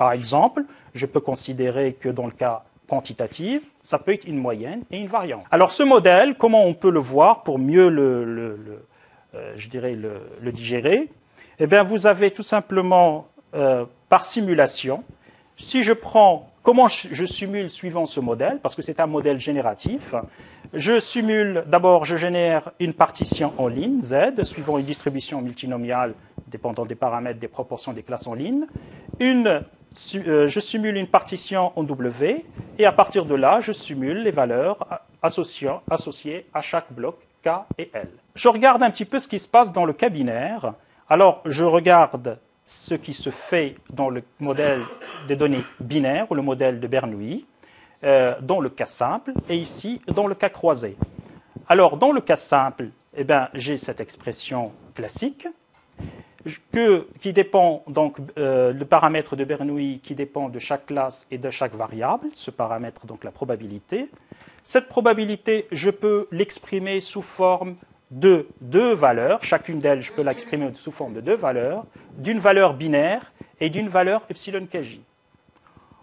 [0.00, 4.80] Par exemple, je peux considérer que dans le cas quantitatif, ça peut être une moyenne
[4.90, 5.44] et une variante.
[5.50, 8.82] Alors ce modèle, comment on peut le voir pour mieux le,
[9.34, 11.10] euh, digérer?
[11.58, 15.04] Eh bien, vous avez tout simplement euh, par simulation,
[15.58, 20.14] si je prends comment je simule suivant ce modèle, parce que c'est un modèle génératif,
[20.72, 26.14] je simule, d'abord, je génère une partition en ligne, Z, suivant une distribution multinomiale
[26.46, 28.64] dépendant des paramètres des proportions des classes en ligne.
[29.18, 29.62] Une,
[29.94, 32.44] je simule une partition en W,
[32.78, 37.48] et à partir de là, je simule les valeurs associées, associées à chaque bloc K
[37.78, 38.08] et L.
[38.34, 40.74] Je regarde un petit peu ce qui se passe dans le cas binaire.
[41.08, 44.82] Alors, je regarde ce qui se fait dans le modèle
[45.26, 47.46] des données binaires ou le modèle de Bernoulli,
[48.04, 50.96] euh, dans le cas simple, et ici dans le cas croisé.
[51.68, 55.48] Alors, dans le cas simple, eh ben, j'ai cette expression classique
[56.72, 61.38] que, qui dépend donc euh, le paramètre de Bernoulli qui dépend de chaque classe et
[61.38, 64.08] de chaque variable, ce paramètre donc la probabilité.
[64.62, 67.76] Cette probabilité, je peux l'exprimer sous forme
[68.10, 71.84] de deux valeurs, chacune d'elles, je peux l'exprimer sous forme de deux valeurs,
[72.16, 75.00] d'une valeur binaire et d'une valeur epsilon kj.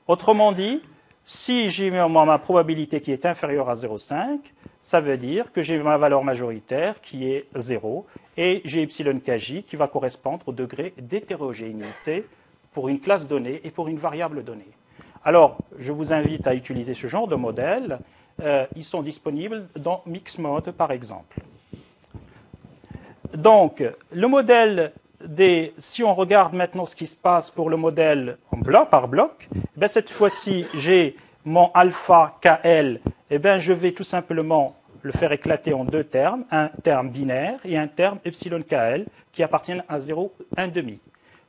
[0.07, 0.81] Autrement dit,
[1.25, 4.39] si j'ai ma probabilité qui est inférieure à 0,5,
[4.79, 8.05] ça veut dire que j'ai ma valeur majoritaire qui est 0
[8.37, 12.25] et j'ai epsilon kj qui va correspondre au degré d'hétérogénéité
[12.71, 14.69] pour une classe donnée et pour une variable donnée.
[15.25, 17.99] Alors, je vous invite à utiliser ce genre de modèle.
[18.41, 21.39] Euh, ils sont disponibles dans Mixmode, par exemple.
[23.33, 24.93] Donc, le modèle
[25.25, 29.07] des, si on regarde maintenant ce qui se passe pour le modèle en bloc par
[29.07, 29.49] bloc,
[29.81, 35.31] eh cette fois-ci, j'ai mon alpha KL, eh bien, je vais tout simplement le faire
[35.31, 39.99] éclater en deux termes, un terme binaire et un terme epsilon KL qui appartiennent à
[39.99, 40.97] 0, 1,5.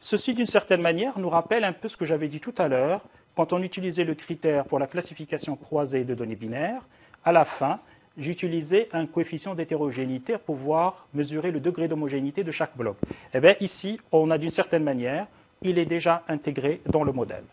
[0.00, 3.00] Ceci, d'une certaine manière, nous rappelle un peu ce que j'avais dit tout à l'heure
[3.34, 6.82] quand on utilisait le critère pour la classification croisée de données binaires.
[7.24, 7.76] À la fin,
[8.16, 12.96] j'utilisais un coefficient d'hétérogénéité pour pouvoir mesurer le degré d'homogénéité de chaque bloc.
[13.34, 15.26] Eh bien, ici, on a d'une certaine manière,
[15.62, 17.44] il est déjà intégré dans le modèle.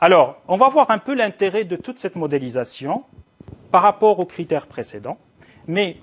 [0.00, 3.04] Alors, on va voir un peu l'intérêt de toute cette modélisation
[3.70, 5.18] par rapport aux critères précédents.
[5.66, 5.96] Mais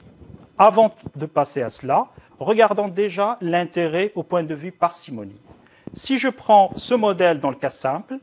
[0.58, 2.08] avant de passer à cela,
[2.39, 5.39] regardons déjà l'intérêt au point de vue parcimonie.
[5.93, 8.19] Si je prends ce modèle dans le cas simple,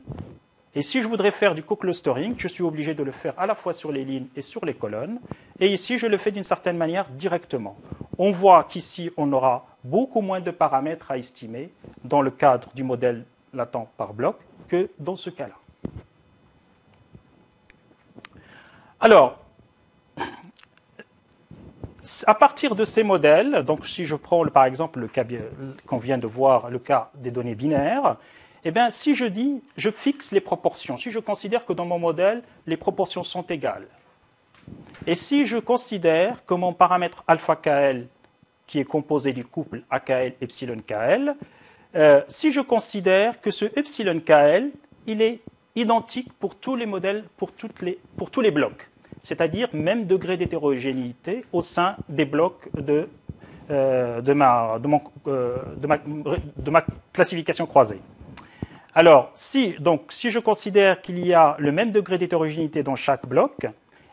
[0.77, 3.55] et si je voudrais faire du co-clustering, je suis obligé de le faire à la
[3.55, 5.19] fois sur les lignes et sur les colonnes.
[5.61, 7.77] Et ici, je le fais d'une certaine manière directement.
[8.17, 11.69] On voit qu'ici, on aura beaucoup moins de paramètres à estimer
[12.03, 14.35] dans le cadre du modèle latent par bloc
[14.67, 15.55] que dans ce cas-là.
[18.99, 19.37] Alors,
[22.25, 25.23] à partir de ces modèles, donc si je prends par exemple le cas
[25.85, 28.17] qu'on vient de voir, le cas des données binaires,
[28.63, 31.99] eh bien, si je dis, je fixe les proportions, si je considère que dans mon
[31.99, 33.87] modèle, les proportions sont égales,
[35.05, 38.07] et si je considère que mon paramètre alpha KL,
[38.65, 41.35] qui est composé du couple AKL epsilon KL,
[41.95, 44.71] euh, si je considère que ce epsilon KL,
[45.05, 45.41] il est
[45.75, 48.89] identique pour tous les modèles, pour, les, pour tous les blocs,
[49.21, 53.09] c'est-à-dire même degré d'hétérogénéité au sein des blocs de,
[53.69, 54.89] euh, de, ma, de,
[55.27, 57.99] euh, de, ma, de ma classification croisée.
[58.93, 63.25] Alors, si, donc, si je considère qu'il y a le même degré d'hétérogénéité dans chaque
[63.27, 63.67] bloc,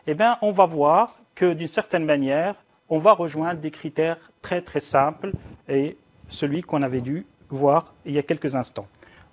[0.07, 2.55] eh bien, on va voir que d'une certaine manière,
[2.89, 5.31] on va rejoindre des critères très très simples
[5.69, 5.97] et
[6.27, 8.87] celui qu'on avait dû voir il y a quelques instants.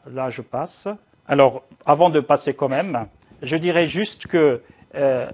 [0.07, 0.87] Là, je passe.
[1.31, 3.07] Alors, avant de passer quand même,
[3.41, 4.63] je dirais juste que
[4.97, 5.31] euh,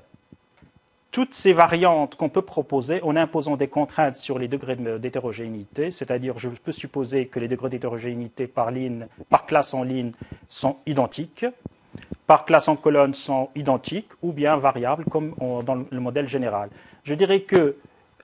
[1.11, 6.37] toutes ces variantes qu'on peut proposer en imposant des contraintes sur les degrés d'hétérogénéité, c'est-à-dire
[6.37, 10.13] je peux supposer que les degrés d'hétérogénéité par, ligne, par classe en ligne
[10.49, 11.47] sont identiques,
[12.27, 16.69] par classe en colonne sont identiques, ou bien variables comme dans le modèle général.
[17.05, 17.75] Je dirais que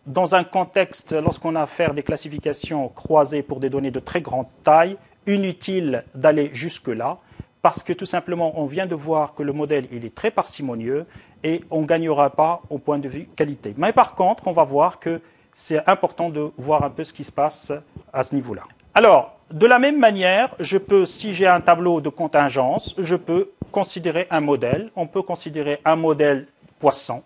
[0.04, 4.20] dans un contexte, lorsqu'on a à faire des classifications croisées pour des données de très
[4.20, 7.16] grande taille, inutile d'aller jusque-là,
[7.62, 11.06] parce que tout simplement, on vient de voir que le modèle il est très parcimonieux
[11.44, 13.72] et on ne gagnera pas au point de vue qualité.
[13.76, 15.20] Mais par contre, on va voir que
[15.54, 17.72] c'est important de voir un peu ce qui se passe
[18.12, 18.62] à ce niveau-là.
[18.94, 23.50] Alors, de la même manière, je peux, si j'ai un tableau de contingence, je peux
[23.70, 24.90] considérer un modèle.
[24.96, 26.46] On peut considérer un modèle
[26.80, 27.22] poisson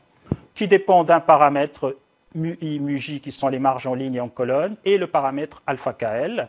[0.54, 1.96] qui dépend d'un paramètre
[2.34, 5.06] mu i, mu j, qui sont les marges en ligne et en colonne, et le
[5.06, 6.48] paramètre alpha kl.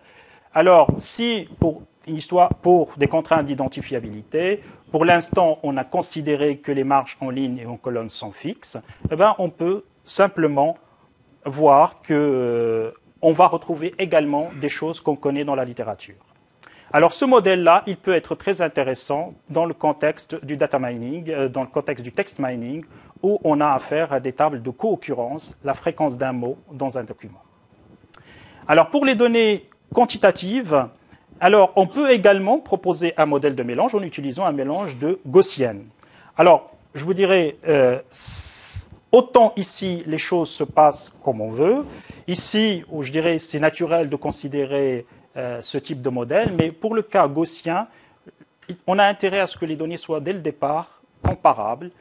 [0.54, 1.84] Alors, si pour
[2.16, 7.58] histoire pour des contraintes d'identifiabilité, pour l'instant, on a considéré que les marges en ligne
[7.58, 8.78] et en colonne sont fixes,
[9.12, 10.78] eh ben, on peut simplement
[11.46, 12.92] voir qu'on euh,
[13.22, 16.16] va retrouver également des choses qu'on connaît dans la littérature.
[16.94, 21.50] Alors ce modèle-là, il peut être très intéressant dans le contexte du data mining, euh,
[21.50, 22.86] dans le contexte du text mining,
[23.22, 27.04] où on a affaire à des tables de co-occurrence, la fréquence d'un mot dans un
[27.04, 27.42] document.
[28.70, 30.88] Alors pour les données quantitatives,
[31.40, 35.86] alors on peut également proposer un modèle de mélange en utilisant un mélange de gaussienne.
[36.38, 38.00] Alors je vous dirais, euh,
[39.12, 41.86] autant ici les choses se passent comme on veut,
[42.28, 46.96] ici où je dirais c'est naturel de considérer euh, ce type de modèle, mais pour
[46.96, 47.88] le cas gaussien,
[48.86, 51.92] on a intérêt à ce que les données soient dès le départ comparables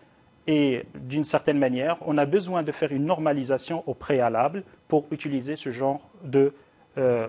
[0.46, 5.56] et d'une certaine manière, on a besoin de faire une normalisation au préalable pour utiliser
[5.56, 6.52] ce genre de
[6.98, 7.26] euh.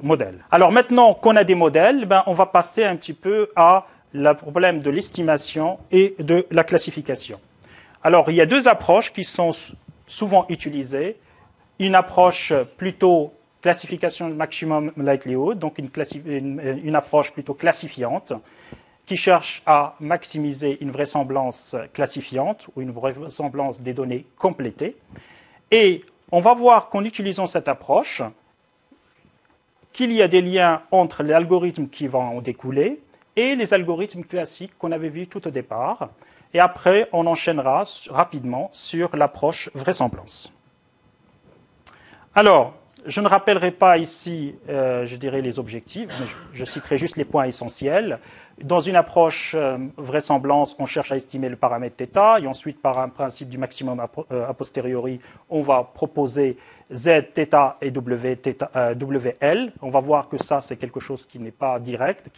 [0.51, 4.33] Alors maintenant qu'on a des modèles, ben, on va passer un petit peu à le
[4.33, 7.39] problème de l'estimation et de la classification.
[8.03, 9.51] Alors il y a deux approches qui sont
[10.05, 11.17] souvent utilisées.
[11.79, 18.33] Une approche plutôt classification maximum likelihood, donc une approche plutôt classifiante,
[19.05, 24.95] qui cherche à maximiser une vraisemblance classifiante ou une vraisemblance des données complétées.
[25.71, 28.21] Et on va voir qu'en utilisant cette approche,
[29.97, 33.01] qu'il y a des liens entre les algorithmes qui vont en découler
[33.35, 36.09] et les algorithmes classiques qu'on avait vus tout au départ.
[36.53, 40.53] Et après, on enchaînera rapidement sur l'approche vraisemblance.
[42.35, 42.75] Alors,
[43.07, 47.25] je ne rappellerai pas ici, euh, je dirais, les objectifs, mais je, citerai juste les
[47.25, 48.19] points essentiels.
[48.61, 52.99] Dans une approche euh, vraisemblance, on cherche à estimer le paramètre θ, et ensuite, par
[52.99, 56.57] un principe du maximum a, euh, posteriori, on va proposer
[56.91, 58.37] z, θ et w,
[59.01, 59.71] wl.
[59.81, 62.29] On va voir que ça, c'est quelque chose qui n'est pas direct,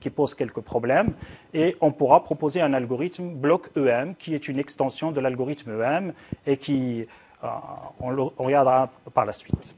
[0.00, 1.12] qui, pose quelques problèmes,
[1.52, 6.12] et on pourra proposer un algorithme bloc EM, qui est une extension de l'algorithme EM,
[6.46, 7.06] et qui,
[8.00, 9.74] on, le, on regardera par la suite.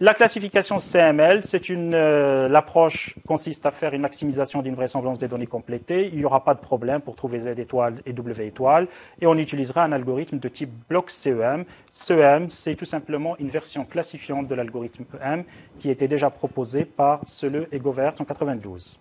[0.00, 6.08] La classification CML, euh, l'approche consiste à faire une maximisation d'une vraisemblance des données complétées.
[6.12, 8.86] Il n'y aura pas de problème pour trouver Z étoile et W étoile,
[9.20, 11.64] et on utilisera un algorithme de type bloc CEM.
[11.90, 15.42] CEM, c'est tout simplement une version classifiante de l'algorithme EM
[15.80, 19.00] qui était déjà proposé par Sele et Govert en 92.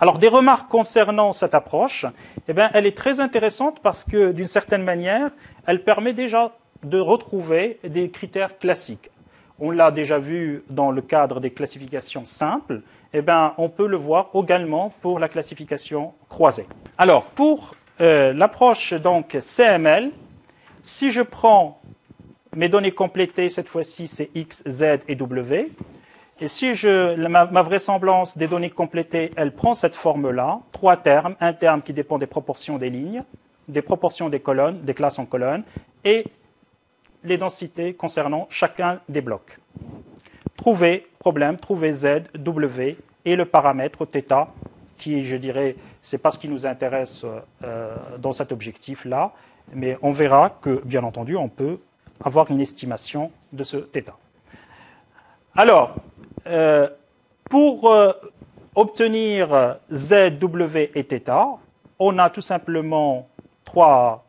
[0.00, 2.04] Alors, des remarques concernant cette approche,
[2.48, 5.30] eh bien, elle est très intéressante parce que, d'une certaine manière,
[5.68, 9.10] elle permet déjà de retrouver des critères classiques
[9.58, 13.96] on l'a déjà vu dans le cadre des classifications simples, eh bien, on peut le
[13.96, 16.66] voir également pour la classification croisée.
[16.96, 20.10] Alors, pour euh, l'approche donc CML,
[20.82, 21.80] si je prends
[22.54, 25.72] mes données complétées, cette fois-ci c'est X, Z et W,
[26.40, 31.34] et si je, ma, ma, vraisemblance des données complétées, elle prend cette forme-là, trois termes,
[31.40, 33.24] un terme qui dépend des proportions des lignes,
[33.66, 35.64] des proportions des colonnes, des classes en colonnes,
[36.04, 36.24] et
[37.23, 39.59] les densités concernant chacun des blocs.
[40.57, 44.47] Trouver, problème, trouver Z, W et le paramètre θ,
[44.97, 47.25] qui, je dirais, c'est pas ce qui nous intéresse
[47.63, 49.31] euh, dans cet objectif-là,
[49.73, 51.79] mais on verra que, bien entendu, on peut
[52.23, 54.11] avoir une estimation de ce θ.
[55.55, 55.95] Alors,
[56.47, 56.89] euh,
[57.49, 58.11] pour euh,
[58.75, 61.59] obtenir Z, W et θ,
[61.99, 63.27] on a tout simplement
[63.63, 64.25] trois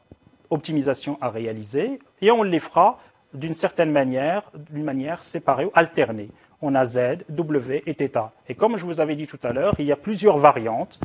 [0.50, 3.00] optimisations à réaliser et on les fera
[3.34, 6.30] d'une certaine manière, d'une manière séparée ou alternée.
[6.62, 8.32] On a Z, W et θ.
[8.48, 11.00] Et comme je vous avais dit tout à l'heure, il y a plusieurs variantes.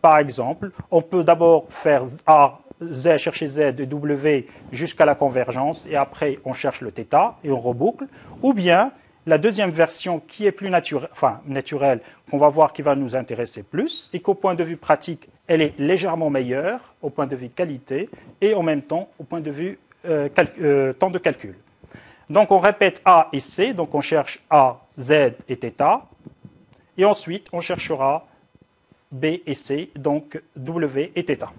[0.00, 5.86] Par exemple, on peut d'abord faire A, Z, chercher Z et W jusqu'à la convergence
[5.86, 8.06] et après on cherche le θ et on reboucle.
[8.42, 8.92] Ou bien
[9.26, 13.16] la deuxième version qui est plus naturelle, enfin, naturelle, qu'on va voir qui va nous
[13.16, 17.34] intéresser plus et qu'au point de vue pratique, elle est légèrement meilleure au point de
[17.34, 18.08] vue qualité
[18.40, 20.28] et en même temps au point de vue euh,
[20.60, 21.56] euh, temps de calcul.
[22.30, 25.10] Donc on répète A et C, donc on cherche A, Z
[25.48, 26.02] et θ,
[26.96, 28.28] et ensuite on cherchera
[29.10, 31.52] B et C, donc W et θ.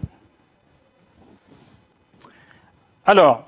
[3.05, 3.45] Alors,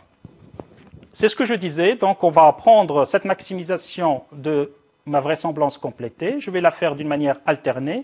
[1.14, 4.74] c'est ce que je disais, donc on va prendre cette maximisation de
[5.06, 8.04] ma vraisemblance complétée, je vais la faire d'une manière alternée,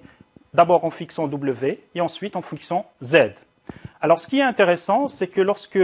[0.54, 3.34] d'abord en fixant W et ensuite en fixant Z.
[4.02, 5.80] Alors ce qui est intéressant, c'est que lorsque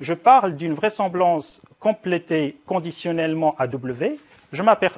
[0.00, 4.18] je parle d'une vraisemblance complétée conditionnellement à W,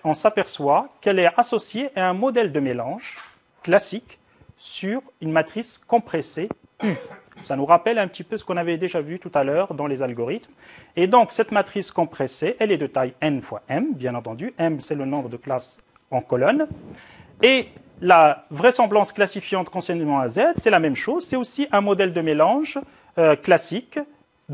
[0.05, 3.19] on s'aperçoit qu'elle est associée à un modèle de mélange
[3.63, 4.19] classique
[4.57, 6.49] sur une matrice compressée
[6.83, 6.95] U.
[7.41, 9.87] Ça nous rappelle un petit peu ce qu'on avait déjà vu tout à l'heure dans
[9.87, 10.53] les algorithmes.
[10.97, 14.53] Et donc, cette matrice compressée, elle est de taille n fois m, bien entendu.
[14.59, 15.79] m, c'est le nombre de classes
[16.11, 16.67] en colonne.
[17.43, 17.69] Et
[18.01, 21.27] la vraisemblance classifiante concernant à Z, c'est la même chose.
[21.27, 22.79] C'est aussi un modèle de mélange
[23.19, 23.99] euh, classique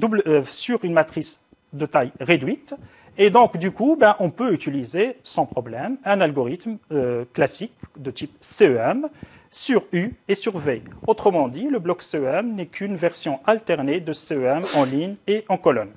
[0.03, 1.41] euh, sur une matrice
[1.73, 2.75] de taille réduite.
[3.19, 8.11] Et donc, du coup, ben, on peut utiliser sans problème un algorithme euh, classique de
[8.11, 9.09] type CEM
[9.51, 10.83] sur U et sur V.
[11.07, 15.57] Autrement dit, le bloc CEM n'est qu'une version alternée de CEM en ligne et en
[15.57, 15.91] colonne.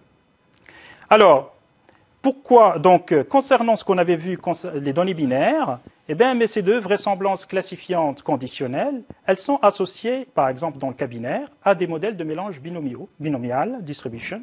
[1.10, 1.56] Alors,
[2.22, 4.38] pourquoi donc concernant ce qu'on avait vu
[4.76, 5.80] les données binaires,
[6.12, 10.96] eh bien, mais ces deux vraisemblances classifiantes conditionnelles, elles sont associées, par exemple dans le
[10.96, 14.42] cas binaire, à des modèles de mélange binomial distribution.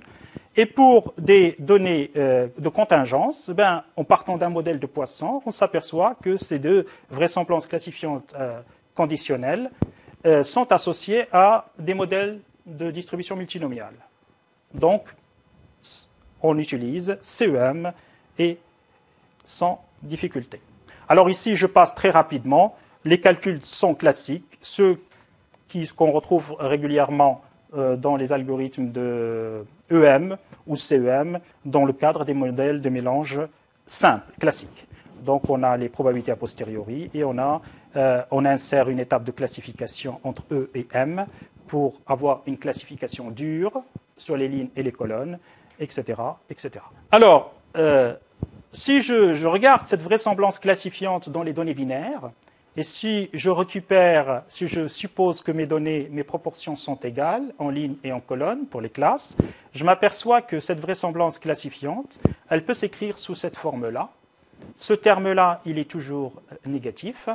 [0.54, 3.62] Et pour des données euh, de contingence, eh
[3.96, 8.60] en partant d'un modèle de Poisson, on s'aperçoit que ces deux vraisemblances classifiantes euh,
[8.94, 9.72] conditionnelles
[10.24, 13.94] euh, sont associées à des modèles de distribution multinomiale.
[14.72, 15.02] Donc,
[16.40, 17.92] on utilise CEM
[18.38, 18.58] et
[19.42, 20.60] sans difficulté.
[21.08, 22.76] Alors ici, je passe très rapidement.
[23.04, 24.98] Les calculs sont classiques, ceux
[25.94, 27.42] qu'on retrouve régulièrement
[27.74, 30.36] euh, dans les algorithmes de EM
[30.66, 33.40] ou CEM dans le cadre des modèles de mélange
[33.84, 34.86] simples, classiques.
[35.20, 40.20] Donc on a les probabilités a posteriori et euh, on insère une étape de classification
[40.24, 41.26] entre E et M
[41.66, 43.82] pour avoir une classification dure
[44.16, 45.38] sur les lignes et les colonnes,
[45.80, 46.20] etc.
[46.48, 46.84] etc.
[47.10, 48.14] Alors, euh,
[48.72, 52.30] si je, regarde cette vraisemblance classifiante dans les données binaires,
[52.76, 57.70] et si je récupère, si je suppose que mes données, mes proportions sont égales en
[57.70, 59.36] ligne et en colonne pour les classes,
[59.72, 62.18] je m'aperçois que cette vraisemblance classifiante,
[62.50, 64.10] elle peut s'écrire sous cette forme-là.
[64.76, 67.30] Ce terme-là, il est toujours négatif.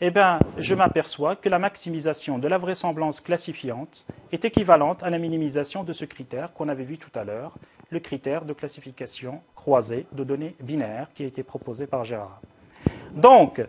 [0.00, 5.18] Eh bien, je m'aperçois que la maximisation de la vraisemblance classifiante est équivalente à la
[5.18, 7.52] minimisation de ce critère qu'on avait vu tout à l'heure,
[7.90, 12.40] le critère de classification croisée de données binaires qui a été proposé par Gérard.
[13.12, 13.60] Donc,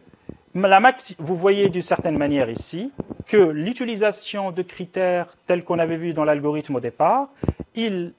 [0.54, 2.92] vous voyez d'une certaine manière ici
[3.26, 7.30] que l'utilisation de critères tels qu'on avait vu dans l'algorithme au départ,
[7.76, 8.14] il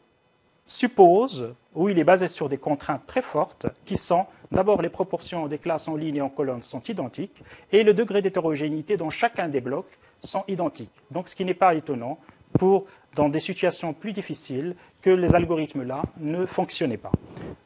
[0.66, 5.46] suppose, ou il est basé sur des contraintes très fortes, qui sont d'abord les proportions
[5.46, 9.48] des classes en ligne et en colonne sont identiques, et le degré d'hétérogénéité dans chacun
[9.48, 10.92] des blocs sont identiques.
[11.10, 12.18] Donc ce qui n'est pas étonnant
[12.58, 17.12] pour dans des situations plus difficiles que les algorithmes-là ne fonctionnaient pas.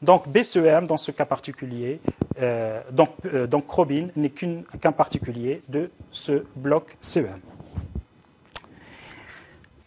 [0.01, 1.99] Donc BCEM, dans ce cas particulier,
[2.41, 3.65] euh, donc, euh, donc
[4.15, 7.39] n'est qu'un particulier de ce bloc CEM.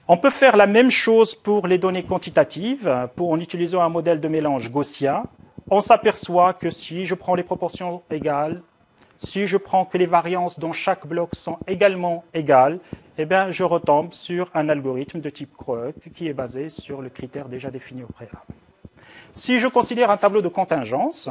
[0.08, 4.26] On peut faire la même chose pour les données quantitatives, en utilisant un modèle de
[4.26, 5.22] mélange gaussien.
[5.70, 8.60] On s'aperçoit que si je prends les proportions égales,
[9.22, 12.80] si je prends que les variances dans chaque bloc sont également égales,
[13.18, 17.10] eh bien, je retombe sur un algorithme de type Kroek qui est basé sur le
[17.10, 18.40] critère déjà défini au préalable.
[19.32, 21.28] Si je considère un tableau de contingence,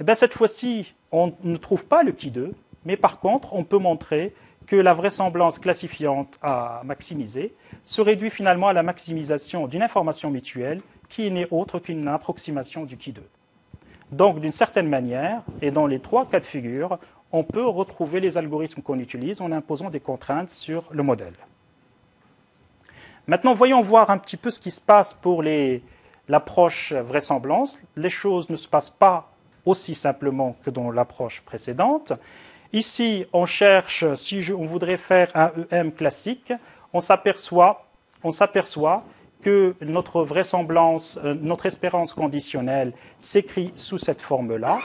[0.00, 2.52] eh bien, cette fois-ci, on ne trouve pas le qui 2,
[2.84, 4.34] mais par contre, on peut montrer
[4.66, 7.54] que la vraisemblance classifiante à maximiser
[7.84, 12.96] se réduit finalement à la maximisation d'une information mutuelle qui n'est autre qu'une approximation du
[12.96, 13.22] qui 2.
[14.12, 16.98] Donc, d'une certaine manière, et dans les trois cas de figure,
[17.32, 21.34] on peut retrouver les algorithmes qu'on utilise en imposant des contraintes sur le modèle.
[23.26, 27.80] Maintenant, voyons voir un petit peu ce qui se passe pour l'approche vraisemblance.
[27.96, 29.30] Les choses ne se passent pas
[29.64, 32.12] aussi simplement que dans l'approche précédente.
[32.72, 36.52] Ici, on cherche, si on voudrait faire un EM classique,
[36.92, 37.84] on s'aperçoit,
[39.42, 44.78] que notre vraisemblance, euh, notre espérance conditionnelle s'écrit sous cette forme-là.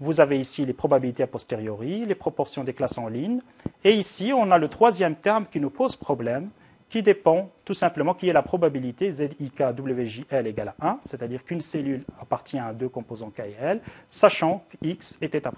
[0.00, 3.40] Vous avez ici les probabilités a posteriori, les proportions des classes en ligne.
[3.82, 6.50] Et ici, on a le troisième terme qui nous pose problème,
[6.88, 11.60] qui dépend tout simplement, qui est la probabilité ZIK WJL égale à 1, c'est-à-dire qu'une
[11.60, 15.48] cellule appartient à deux composants K et L, sachant que X est θ'.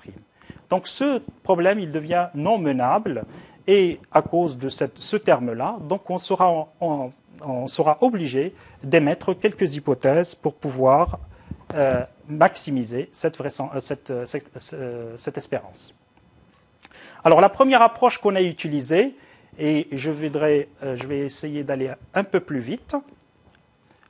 [0.68, 3.24] Donc ce problème, il devient non menable,
[3.66, 11.20] et à cause de ce terme-là, donc on sera obligé d'émettre quelques hypothèses pour pouvoir
[11.74, 13.40] euh, maximiser cette,
[14.10, 14.26] euh,
[14.72, 15.94] euh, espérance.
[17.24, 19.14] Alors la première approche qu'on a utilisée,
[19.58, 22.96] et je, je vais essayer d'aller un peu plus vite,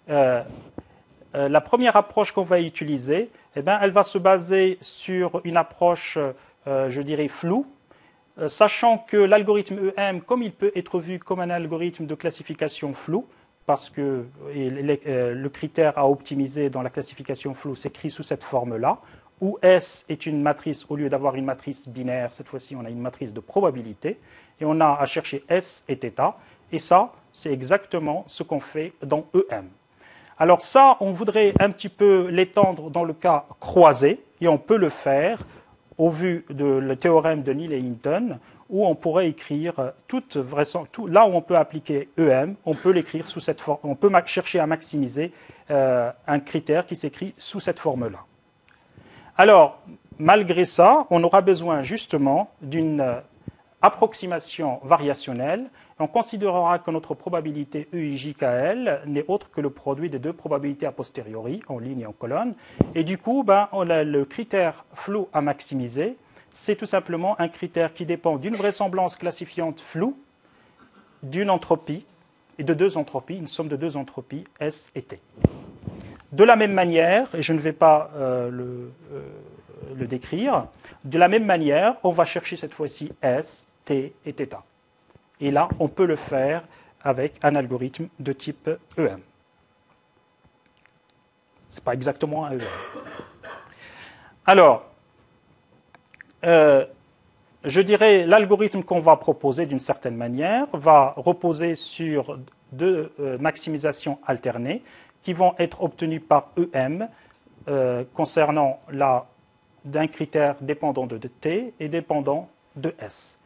[0.08, 6.18] la première approche qu'on va utiliser, eh bien, elle va se baser sur une approche,
[6.66, 7.66] je dirais, floue,
[8.46, 13.26] sachant que l'algorithme EM, comme il peut être vu comme un algorithme de classification floue,
[13.66, 18.98] parce que euh, le critère à optimiser dans la classification floue s'écrit sous cette forme-là,
[19.40, 22.90] où S est une matrice, au lieu d'avoir une matrice binaire, cette fois-ci on a
[22.90, 24.18] une matrice de probabilité,
[24.60, 26.34] et on a à chercher S et θ,
[26.72, 29.68] et ça, c'est exactement ce qu'on fait dans EM.
[30.38, 34.76] Alors ça, on voudrait un petit peu l'étendre dans le cas croisé, et on peut
[34.76, 35.40] le faire
[35.98, 38.38] au vu le théorème de Neil et Hinton,
[38.70, 40.38] où on pourrait écrire toute
[40.92, 44.10] tout, là où on peut appliquer EM, on peut l'écrire sous cette forme, on peut
[44.26, 45.32] chercher à maximiser
[45.70, 48.20] euh, un critère qui s'écrit sous cette forme-là.
[49.36, 49.80] Alors,
[50.18, 53.20] malgré ça, on aura besoin justement d'une euh,
[53.82, 55.70] approximation variationnelle.
[55.98, 60.92] On considérera que notre probabilité EIJKL n'est autre que le produit des deux probabilités a
[60.92, 62.54] posteriori, en ligne et en colonne.
[62.94, 66.16] Et du coup, ben, on a le critère flou à maximiser
[66.50, 70.18] c'est tout simplement un critère qui dépend d'une vraisemblance classifiante floue,
[71.22, 72.04] d'une entropie
[72.58, 75.20] et de deux entropies, une somme de deux entropies, S et T.
[76.32, 78.50] De la même manière, et je ne vais pas euh,
[79.12, 79.22] euh,
[79.96, 80.66] le, décrire,
[81.04, 84.56] de la même manière, on va chercher cette fois-ci S, T et θ.
[85.40, 86.62] Et là, on peut le faire
[87.02, 89.20] avec un algorithme de type EM.
[91.68, 92.60] Ce n'est pas exactement un EM.
[94.46, 94.89] Alors,
[96.44, 96.84] euh,
[97.64, 102.38] je dirais, l'algorithme qu'on va proposer d'une certaine manière va reposer sur
[102.72, 104.82] deux euh, maximisations alternées
[105.22, 107.08] qui vont être obtenues par EM
[107.68, 108.80] euh, concernant
[109.84, 113.38] d'un critère dépendant de T et dépendant de S.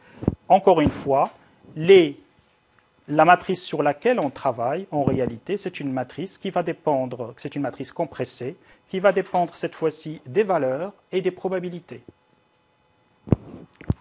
[0.47, 1.31] Encore une fois,
[1.75, 7.55] la matrice sur laquelle on travaille, en réalité, c'est une matrice qui va dépendre, c'est
[7.55, 8.55] une matrice compressée,
[8.87, 12.01] qui va dépendre cette fois-ci des valeurs et des probabilités.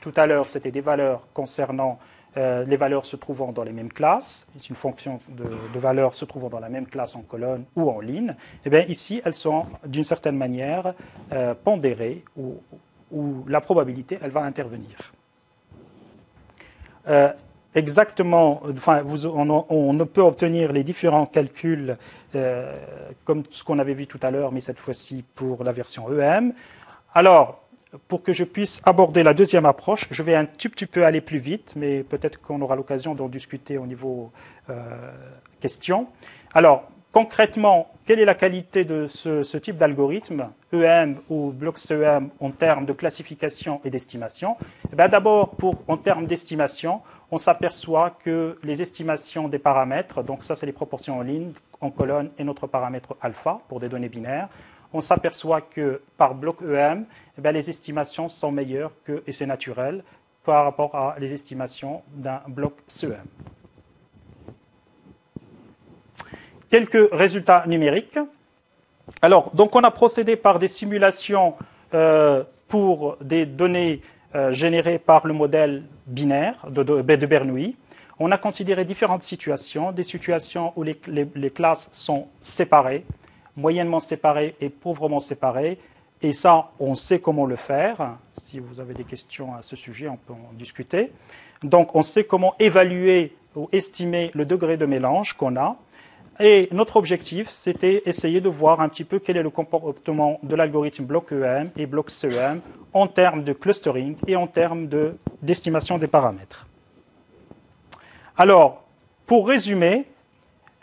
[0.04, 1.98] Tout à l'heure, c'était des valeurs concernant
[2.36, 4.46] euh, les valeurs se trouvant dans les mêmes classes.
[4.58, 8.00] C'est une fonction de, valeurs se trouvant dans la même classe en colonne ou en
[8.00, 8.36] ligne.
[8.66, 10.92] Eh bien, ici, elles sont d'une certaine manière
[11.32, 12.60] euh, pondérées ou,
[13.48, 15.14] la probabilité, va intervenir.
[17.08, 17.32] Euh,
[17.74, 21.96] exactement, enfin, on, ne peut obtenir les différents calculs
[23.24, 26.52] comme ce qu'on avait vu tout à l'heure, mais cette fois-ci pour la version EM.
[27.14, 27.63] Alors,
[28.08, 31.20] pour que je puisse aborder la deuxième approche, je vais un tout petit peu aller
[31.20, 34.32] plus vite, mais peut-être qu'on aura l'occasion d'en discuter au niveau
[34.70, 35.12] euh,
[35.60, 36.08] question.
[36.54, 42.84] Alors, concrètement, quelle est la qualité de ce, type d'algorithme, EM ou BlockSEM, en termes
[42.84, 44.56] de classification et d'estimation?
[44.92, 45.54] Eh D'abord,
[45.88, 51.18] en termes d'estimation, on s'aperçoit que les estimations des paramètres, donc ça c'est les proportions
[51.18, 54.48] en ligne, en colonne, et notre paramètre alpha pour des données binaires,
[54.94, 57.04] on s'aperçoit que par bloc EM,
[57.36, 60.04] eh les estimations sont meilleures que, et c'est naturel,
[60.44, 63.24] par rapport à les estimations d'un bloc CEM.
[66.70, 68.18] Quelques résultats numériques.
[69.20, 71.54] Alors, donc on a procédé par des simulations
[71.92, 74.00] euh, pour des données
[74.34, 77.76] euh, générées par le modèle binaire de, Bernoulli.
[78.20, 83.04] On a considéré différentes situations, des situations où les classes sont séparées,
[83.56, 85.78] moyennement séparés et pauvrement séparés.
[86.22, 88.16] Et ça, on sait comment le faire.
[88.32, 91.12] Si vous avez des questions à ce sujet, on peut en discuter.
[91.62, 95.76] Donc, on sait comment évaluer ou estimer le degré de mélange qu'on a.
[96.40, 100.56] Et notre objectif, c'était essayer de voir un petit peu quel est le comportement de
[100.56, 102.60] l'algorithme bloc EM et bloc CEM
[102.92, 104.88] en termes de clustering et en termes
[105.42, 106.66] d'estimation des paramètres.
[108.36, 108.82] Alors,
[109.26, 110.06] pour résumer,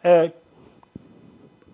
[0.05, 0.29] euh,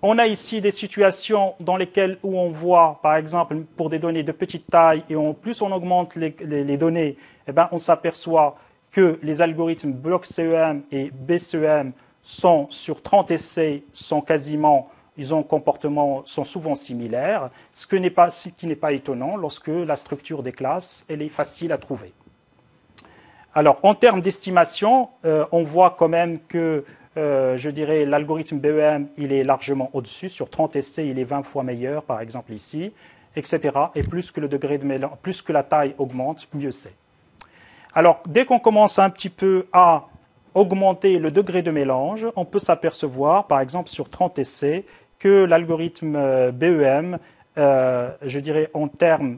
[0.01, 4.31] on a ici des situations dans lesquelles on voit, par exemple, pour des données de
[4.31, 7.17] petite taille, et en plus on augmente les, données,
[7.47, 8.57] eh ben, on s'aperçoit
[8.91, 11.91] que les algorithmes bloc CEM et BCEM
[12.21, 17.99] sont sur 30 essais, sont quasiment, ils ont un comportement, sont souvent similaires, ce, qui
[17.99, 22.13] n'est pas étonnant lorsque la structure des classes elle est facile à trouver.
[23.55, 26.85] Alors, en termes d'estimation, euh, on voit quand même que
[27.17, 30.29] euh, je dirais, l'algorithme BEM, il est largement au-dessus.
[30.29, 32.93] Sur 30 essais, il est 20 fois meilleur, par exemple ici,
[33.35, 33.75] etc.
[33.95, 36.93] Et plus que le degré de mélange, plus que la taille augmente, mieux c'est.
[37.95, 40.05] Alors, dès qu'on commence un petit peu à
[40.53, 44.85] augmenter le degré de mélange, on peut s'apercevoir, par exemple, sur 30 essais,
[45.17, 47.17] que l'algorithme euh, BEM,
[47.57, 49.37] euh, je dirais en termes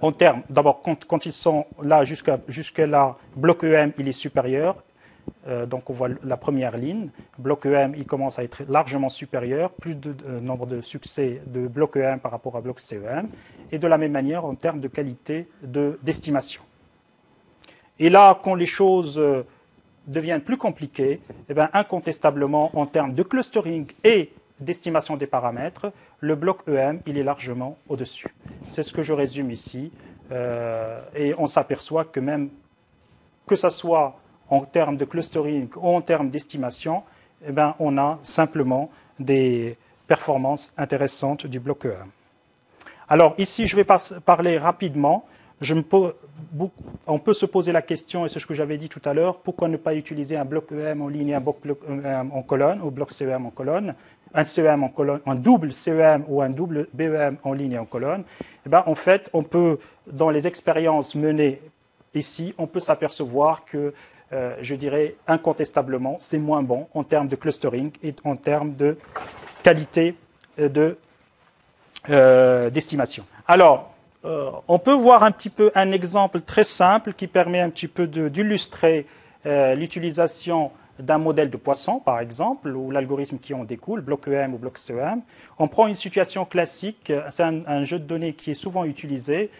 [0.00, 4.76] en termes, d'abord, quand, ils sont là jusqu'à jusque là, bloc EM, il est supérieur,
[5.48, 7.10] euh, donc on voit la première ligne.
[7.38, 11.68] Bloc EM, il commence à être largement supérieur, plus de euh, nombre de succès de
[11.68, 13.28] bloc EM par rapport à bloc CEM,
[13.70, 16.62] et de la même manière en termes de qualité d'estimation.
[17.98, 19.42] et là, quand les choses euh,
[20.06, 26.34] deviennent plus compliquées, eh bien, incontestablement, en termes de clustering et d'estimation des paramètres, le
[26.34, 28.34] bloc EM, il est largement au-dessus.
[28.68, 29.90] C'est ce que je résume ici.
[31.14, 32.48] et on s'aperçoit que même
[33.46, 34.18] que ce soit
[34.50, 37.02] en termes de clustering ou en termes d'estimation,
[37.46, 39.76] eh ben, on a simplement des
[40.06, 42.10] performances intéressantes du bloc EM.
[43.08, 43.86] Alors ici, je vais
[44.24, 45.26] parler rapidement.
[47.06, 49.38] on peut se poser la question, et c'est ce que j'avais dit tout à l'heure,
[49.38, 52.80] pourquoi ne pas utiliser un bloc EM en ligne et un bloc EM en colonne,
[52.82, 53.94] ou bloc CEM en colonne,
[54.34, 57.86] un CEM en colonne, un double CEM ou un double BEM en ligne et en
[57.86, 58.24] colonne?
[58.66, 61.60] Eh bien, En fait, on peut, dans les expériences menées
[62.14, 63.94] ici, on peut s'apercevoir que,
[64.32, 68.98] euh, je dirais incontestablement, c'est moins bon en termes de clustering et en termes de
[69.62, 70.14] qualité
[70.58, 70.98] euh, de
[72.08, 73.24] euh, d'estimation.
[73.48, 73.92] Alors,
[74.24, 77.88] euh, on peut voir un petit peu un exemple très simple qui permet un petit
[77.88, 79.06] peu d'illustrer
[79.44, 84.58] l'utilisation d'un modèle de poisson, par exemple, ou l'algorithme qui en découle, bloc EM ou
[84.58, 85.20] bloc CEM.
[85.60, 89.50] On prend une situation classique, c'est un, jeu de données qui est souvent utilisé.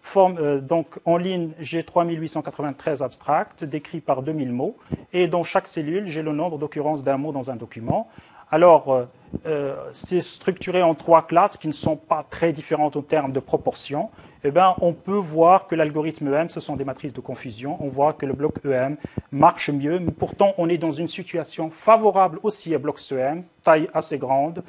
[0.00, 4.76] Forme, donc en ligne, j'ai 3893 abstracts décrits par 2000 mots,
[5.12, 8.08] et dans chaque cellule, j'ai le nombre d'occurrences d'un mot dans un document.
[8.52, 9.06] Alors, euh,
[9.46, 13.40] euh, c'est structuré en trois classes qui ne sont pas très différentes en termes de
[13.40, 14.10] proportion.
[14.44, 17.78] Eh bien, on peut voir que l'algorithme EM, ce sont des matrices de confusion.
[17.80, 18.98] On voit que le bloc EM
[19.30, 23.88] marche mieux, mais pourtant, on est dans une situation favorable aussi à bloc EM, taille
[23.94, 24.62] assez grande,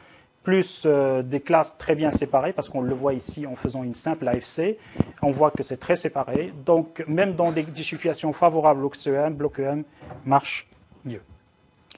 [0.43, 3.95] plus euh, des classes très bien séparées, parce qu'on le voit ici en faisant une
[3.95, 4.77] simple AFC.
[5.21, 6.53] On voit que c'est très séparé.
[6.65, 9.83] Donc, même dans des, situations favorables au EM, bloc EM
[10.25, 10.67] marche
[11.05, 11.21] mieux.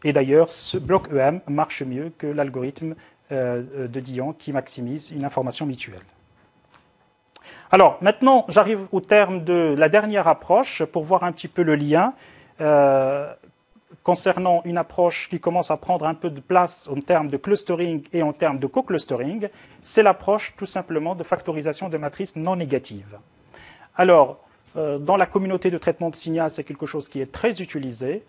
[0.03, 2.95] Et d'ailleurs, ce bloc EM marche mieux que l'algorithme
[3.31, 5.99] euh, de Dion qui maximise une information mutuelle.
[7.71, 11.75] Alors, maintenant, j'arrive au terme de la dernière approche pour voir un petit peu le
[11.75, 12.13] lien
[12.61, 13.33] euh,
[14.03, 18.03] concernant une approche qui commence à prendre un peu de place en termes de clustering
[18.13, 19.49] et en termes de co-clustering.
[19.81, 23.17] C'est l'approche tout simplement de factorisation de matrices non négatives.
[23.95, 24.39] Alors,
[24.77, 28.23] euh, dans la communauté de traitement de signal, c'est quelque chose qui est très utilisé.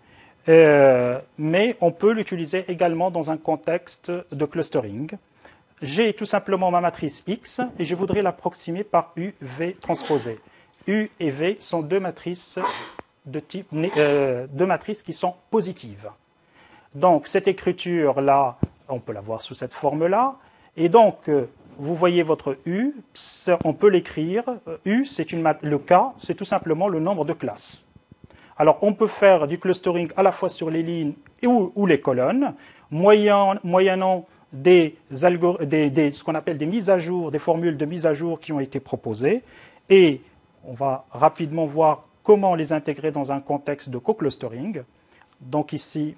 [0.49, 5.11] Euh, mais on peut l'utiliser également dans un contexte de clustering.
[5.81, 10.39] J'ai tout simplement ma matrice X et je voudrais l'approximer par U, V transposé.
[10.87, 12.59] U et V sont deux matrices,
[13.27, 13.67] de type,
[13.97, 16.09] euh, matrices qui sont positives.
[16.95, 18.57] Donc cette écriture-là,
[18.89, 20.35] on peut la voir sous cette forme-là.
[20.75, 21.47] Et donc, euh,
[21.77, 22.95] vous voyez votre U,
[23.63, 24.43] on peut l'écrire.
[24.85, 27.87] U, c'est le K, c'est tout simplement le nombre de classes.
[28.57, 31.13] Alors, on peut faire du clustering à la fois sur les lignes
[31.45, 32.55] ou, les colonnes,
[32.89, 38.39] moyennant des, ce qu'on appelle des mises à jour, des formules de mise à jour
[38.39, 39.43] qui ont été proposées.
[39.89, 40.21] Et
[40.65, 44.83] on va rapidement voir comment les intégrer dans un contexte de co-clustering.
[45.39, 46.17] Donc ici,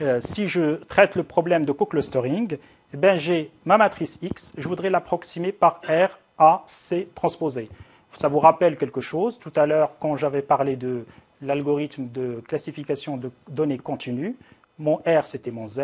[0.00, 2.56] euh, si je traite le problème de co-clustering,
[2.94, 7.68] eh ben, j'ai ma matrice X, je voudrais l'approximer par R, A, C transposé.
[8.12, 11.04] Ça vous rappelle quelque chose Tout à l'heure, quand j'avais parlé de
[11.40, 14.36] l'algorithme de classification de données continues.
[14.78, 15.80] Mon R, c'était mon Z,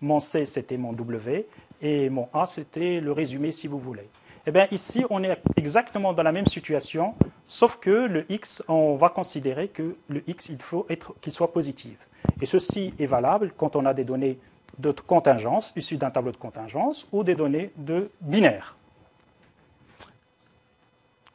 [0.00, 1.48] mon C, c'était mon W,
[1.82, 4.08] et mon A, c'était le résumé, si vous voulez.
[4.46, 7.14] Eh bien, ici, on est exactement dans la même situation,
[7.46, 10.86] sauf que le X, on va considérer que le X, il faut
[11.22, 11.96] qu'il soit positif.
[12.42, 14.38] Et ceci est valable quand on a des données
[14.78, 18.76] de contingence, issues d'un tableau de contingence, ou des données de binaire,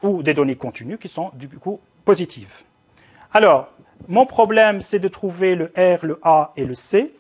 [0.04, 2.64] ou des données continues qui sont du coup positives.
[3.34, 3.70] Alors,
[4.08, 7.12] mon problème, c'est de trouver le R, le A et le C.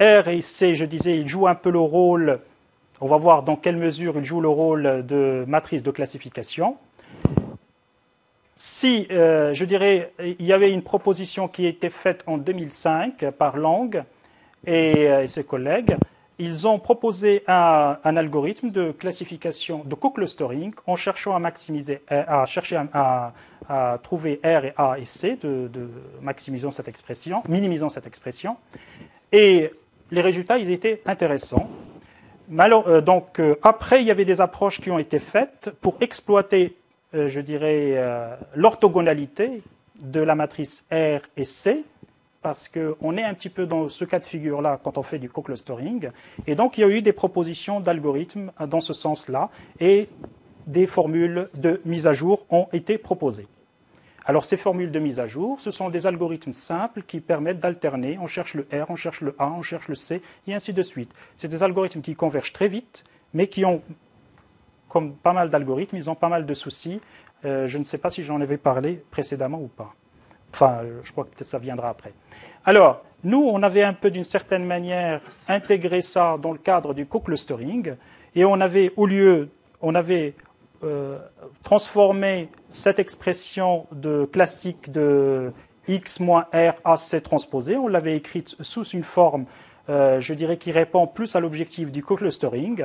[0.00, 2.40] R et C, je disais, ils jouent un peu le rôle,
[3.00, 6.76] on va voir dans quelle mesure ils jouent le rôle de matrice de classification.
[8.56, 13.30] Si, euh, je dirais, il y avait une proposition qui a été faite en 2005
[13.30, 14.04] par Lang
[14.66, 15.96] et, euh, ses collègues,
[16.38, 22.44] ils ont proposé un, algorithme de classification, de co-clustering, en cherchant à maximiser, à,
[23.68, 25.70] à trouver R et A et C, de,
[26.20, 28.56] maximisant cette expression, minimisant cette expression.
[29.32, 29.70] Et
[30.10, 31.68] les résultats, ils étaient intéressants.
[32.50, 36.76] Euh, donc, euh, après, il y avait des approches qui ont été faites pour exploiter,
[37.14, 37.96] euh, je dirais,
[38.54, 39.62] l'orthogonalité
[40.00, 41.84] de la matrice R et C,
[42.42, 45.28] parce qu'on est un petit peu dans ce cas de figure-là quand on fait du
[45.28, 46.08] co-clustering.
[46.46, 50.08] Et donc, il y a eu des propositions d'algorithmes dans ce sens-là, et
[50.66, 53.46] des formules de mise à jour ont été proposées.
[54.26, 58.18] Alors ces formules de mise à jour, ce sont des algorithmes simples qui permettent d'alterner.
[58.20, 60.82] On cherche le R, on cherche le A, on cherche le C, et ainsi de
[60.82, 61.10] suite.
[61.36, 63.82] C'est des algorithmes qui convergent très vite, mais qui ont,
[64.88, 67.00] comme pas mal d'algorithmes, ils ont pas mal de soucis.
[67.44, 69.94] Euh, je ne sais pas si j'en avais parlé précédemment ou pas.
[70.52, 72.12] Enfin, euh, je crois que ça viendra après.
[72.64, 77.06] Alors, nous, on avait un peu d'une certaine manière intégré ça dans le cadre du
[77.06, 77.94] co-clustering,
[78.34, 79.48] et on avait, au lieu,
[79.80, 80.34] on avait
[80.82, 81.18] euh,
[81.62, 85.52] transformer cette expression de classique de
[85.88, 87.76] x moins r à c transposé.
[87.76, 89.44] On l'avait écrite sous une forme,
[89.88, 92.84] euh, je dirais, qui répond plus à l'objectif du co-clustering.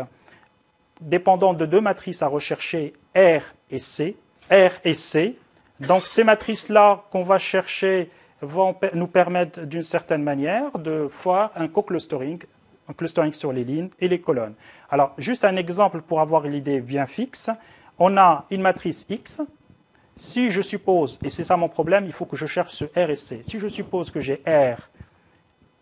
[1.01, 4.15] dépendant de deux matrices à rechercher, R et C.
[4.51, 5.37] R et C.
[5.79, 8.09] Donc ces matrices-là qu'on va chercher
[8.41, 12.39] vont nous permettre d'une certaine manière de faire un co-clustering,
[12.87, 14.53] un clustering sur les lignes et les colonnes.
[14.89, 17.49] Alors juste un exemple pour avoir l'idée bien fixe.
[17.99, 19.41] On a une matrice X.
[20.17, 23.09] Si je suppose, et c'est ça mon problème, il faut que je cherche ce R
[23.09, 23.41] et C.
[23.43, 24.89] Si je suppose que j'ai R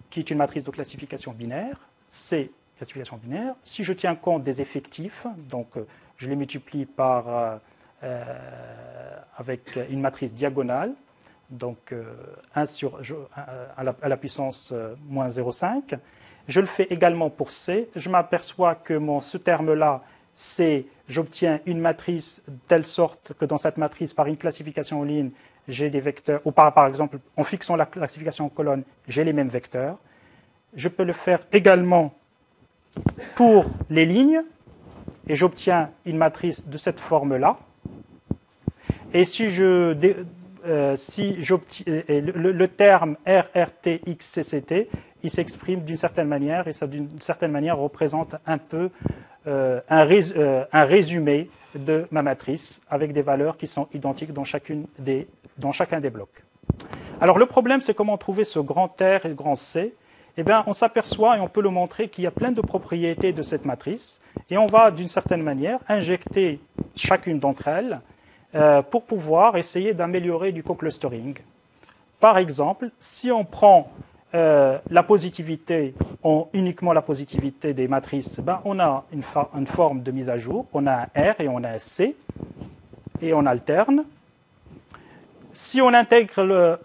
[0.09, 3.55] qui est une matrice de classification binaire, C classification binaire.
[3.63, 5.87] Si je tiens compte des effectifs, donc euh,
[6.17, 7.57] je les multiplie par, euh,
[8.03, 10.93] euh, avec une matrice diagonale,
[11.49, 11.93] donc
[12.55, 12.99] 1 sur,
[13.35, 14.73] à, la, puissance
[15.07, 15.99] moins 0,5.
[16.47, 17.89] Je le fais également pour C.
[17.95, 20.01] Je m'aperçois que mon, ce terme-là,
[20.33, 25.03] C, j'obtiens une matrice de telle sorte que dans cette matrice, par une classification en
[25.03, 25.31] ligne,
[25.67, 29.33] j'ai des vecteurs, ou par, par exemple, en fixant la classification en colonne, j'ai les
[29.33, 29.97] mêmes vecteurs.
[30.75, 32.13] Je peux le faire également
[33.35, 34.41] pour les lignes,
[35.27, 37.57] et j'obtiens une matrice de cette forme-là.
[39.13, 39.95] Et si je,
[40.65, 44.89] euh, si le, le, terme RRTXCCT,
[45.23, 48.89] il s'exprime d'une certaine manière, et ça d'une certaine manière représente un peu
[49.47, 54.43] euh, un, euh, un, résumé de ma matrice avec des valeurs qui sont identiques dans,
[54.43, 55.27] chacune des,
[55.57, 56.43] dans chacun des blocs.
[57.19, 59.93] Alors le problème, c'est comment trouver ce grand R et grand C
[60.35, 63.33] eh bien, on s'aperçoit, et on peut le montrer, qu'il y a plein de propriétés
[63.33, 64.19] de cette matrice,
[64.49, 66.59] et on va, d'une certaine manière, injecter
[66.95, 68.01] chacune d'entre elles
[68.55, 71.37] euh, pour pouvoir essayer d'améliorer du co-clustering.
[72.19, 73.91] Par exemple, si on prend
[74.35, 75.93] euh, la positivité,
[76.53, 80.87] uniquement la positivité des matrices, ben, on a une, forme de mise à jour, on
[80.87, 82.15] a un R et on a un C,
[83.21, 84.05] et on alterne.
[85.53, 85.91] Si on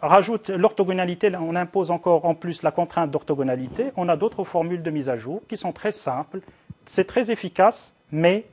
[0.03, 4.91] rajoute l'orthogonalité, on impose encore en plus la contrainte d'orthogonalité, on a d'autres formules de
[4.91, 6.41] mise à jour qui sont très simples.
[6.85, 8.45] C'est très efficace, mais,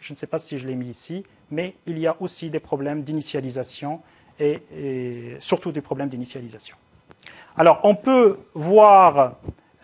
[0.00, 1.22] je ne sais pas si je l'ai mis ici,
[1.52, 4.00] mais il y a aussi des problèmes d'initialisation
[4.40, 6.76] et, surtout des problèmes d'initialisation.
[7.56, 9.34] Alors, on peut voir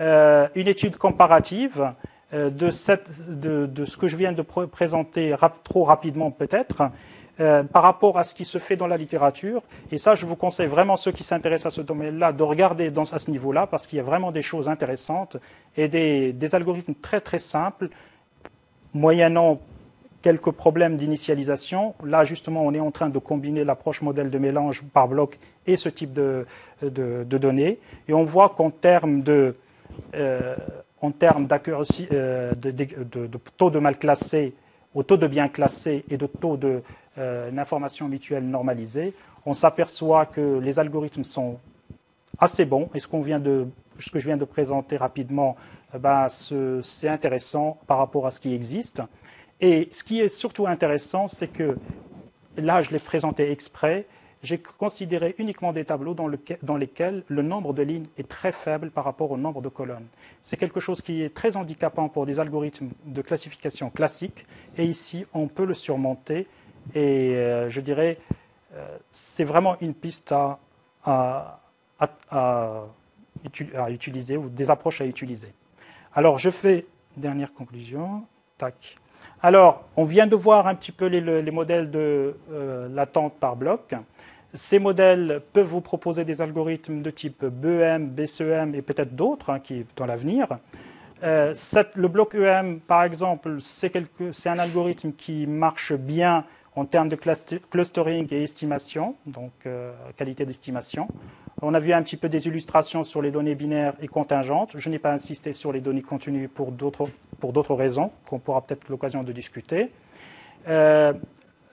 [0.01, 1.93] euh, une étude comparative
[2.33, 6.91] euh, de, ce que je viens de présenter trop rapidement peut-être,
[7.39, 9.62] euh, par rapport à ce qui se fait dans la littérature.
[9.93, 13.18] Et ça, je vous conseille vraiment, ceux qui s'intéressent à ce domaine-là, de regarder à
[13.18, 15.37] ce niveau-là, parce qu'il y a vraiment des choses intéressantes
[15.77, 17.89] et des, algorithmes très très simples,
[18.95, 19.61] moyennant
[20.23, 21.95] quelques problèmes d'initialisation.
[22.05, 25.77] Là, justement, on est en train de combiner l'approche modèle de mélange par bloc et
[25.77, 26.47] ce type de,
[26.83, 27.79] données.
[28.09, 29.55] Et on voit qu'en termes de,
[30.14, 30.57] euh,
[31.01, 31.49] en termes
[32.12, 34.55] euh, de, taux de mal classé,
[34.95, 36.83] au taux de bien classé et de taux de
[37.18, 39.14] euh, une information mutuelle normalisée,
[39.47, 41.59] on s'aperçoit que les algorithmes sont
[42.39, 42.89] assez bons.
[42.95, 45.57] Et ce que je viens de présenter rapidement,
[45.95, 49.03] euh, ben, c'est intéressant par rapport à ce qui existe.
[49.61, 51.76] Et ce qui est surtout intéressant, c'est que
[52.56, 54.06] là, je l'ai présenté exprès,
[54.42, 59.04] j'ai considéré uniquement des tableaux dans, lesquels le nombre de lignes est très faible par
[59.04, 60.06] rapport au nombre de colonnes.
[60.42, 64.46] C'est quelque chose qui est très handicapant pour des algorithmes de classification classiques,
[64.78, 66.46] et ici, on peut le surmonter
[66.94, 68.18] et euh, je dirais,
[68.74, 71.61] euh, c'est vraiment une piste à,
[73.88, 75.52] utiliser ou des approches à utiliser.
[76.14, 76.86] Alors, je fais
[77.16, 78.24] dernière conclusion.
[78.56, 78.96] Tac.
[79.43, 83.95] Alors, on vient de voir un petit peu les, modèles de euh, l'attente par bloc.
[84.53, 89.61] Ces modèles peuvent vous proposer des algorithmes de type BEM, BCEM et peut-être d'autres hein,
[89.61, 90.49] qui dans l'avenir.
[91.22, 96.45] le bloc EM, par exemple, c'est un algorithme qui marche bien
[96.77, 101.09] en termes de clustering et estimation, donc euh, qualité d'estimation.
[101.62, 104.73] On a vu un petit peu des illustrations sur les données binaires et contingentes.
[104.77, 109.23] Je n'ai pas insisté sur les données continues pour d'autres raisons qu'on pourra peut-être l'occasion
[109.23, 109.91] de discuter.
[110.68, 111.12] Euh,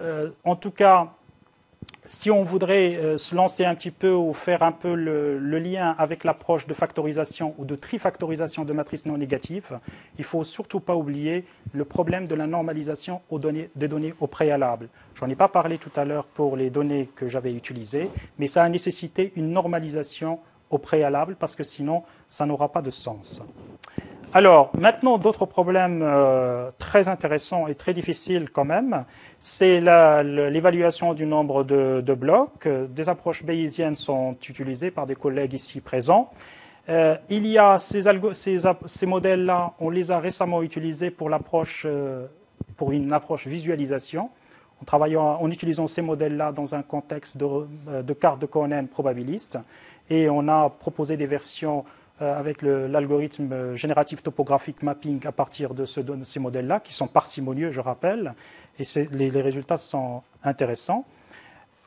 [0.01, 1.13] euh, en tout cas,
[2.07, 5.93] si on voudrait euh, se lancer un petit peu ou faire un peu le, lien
[5.97, 9.79] avec l'approche de factorisation ou de trifactorisation de matrices non négatives,
[10.17, 13.21] il ne faut surtout pas oublier le problème de la normalisation
[13.75, 14.87] des données au préalable.
[15.15, 18.09] Je n'en ai pas parlé tout à l'heure pour les données que j'avais utilisées,
[18.39, 22.91] mais ça a nécessité une normalisation au préalable parce que sinon, ça n'aura pas de
[22.91, 23.41] sens.
[24.33, 29.05] Alors, maintenant, d'autres problèmes euh, très intéressants et très difficiles quand même,
[29.39, 32.67] c'est l'évaluation du nombre de, blocs.
[32.67, 36.31] Des approches bayésiennes sont utilisées par des collègues ici présents.
[36.89, 38.01] Euh, il y a ces,
[39.05, 41.29] modèles-là, on les a récemment utilisés pour,
[41.85, 42.27] euh,
[42.77, 44.29] pour une approche visualisation,
[44.81, 47.45] en, travaillant, en utilisant ces modèles-là dans un contexte de,
[48.01, 49.59] de carte de Cohen probabiliste.
[50.09, 51.83] Et on a proposé des versions
[52.19, 58.33] avec l'algorithme génératif topographique mapping à partir de, ces modèles-là, qui sont parcimonieux, je rappelle,
[58.79, 61.05] et les, résultats sont intéressants.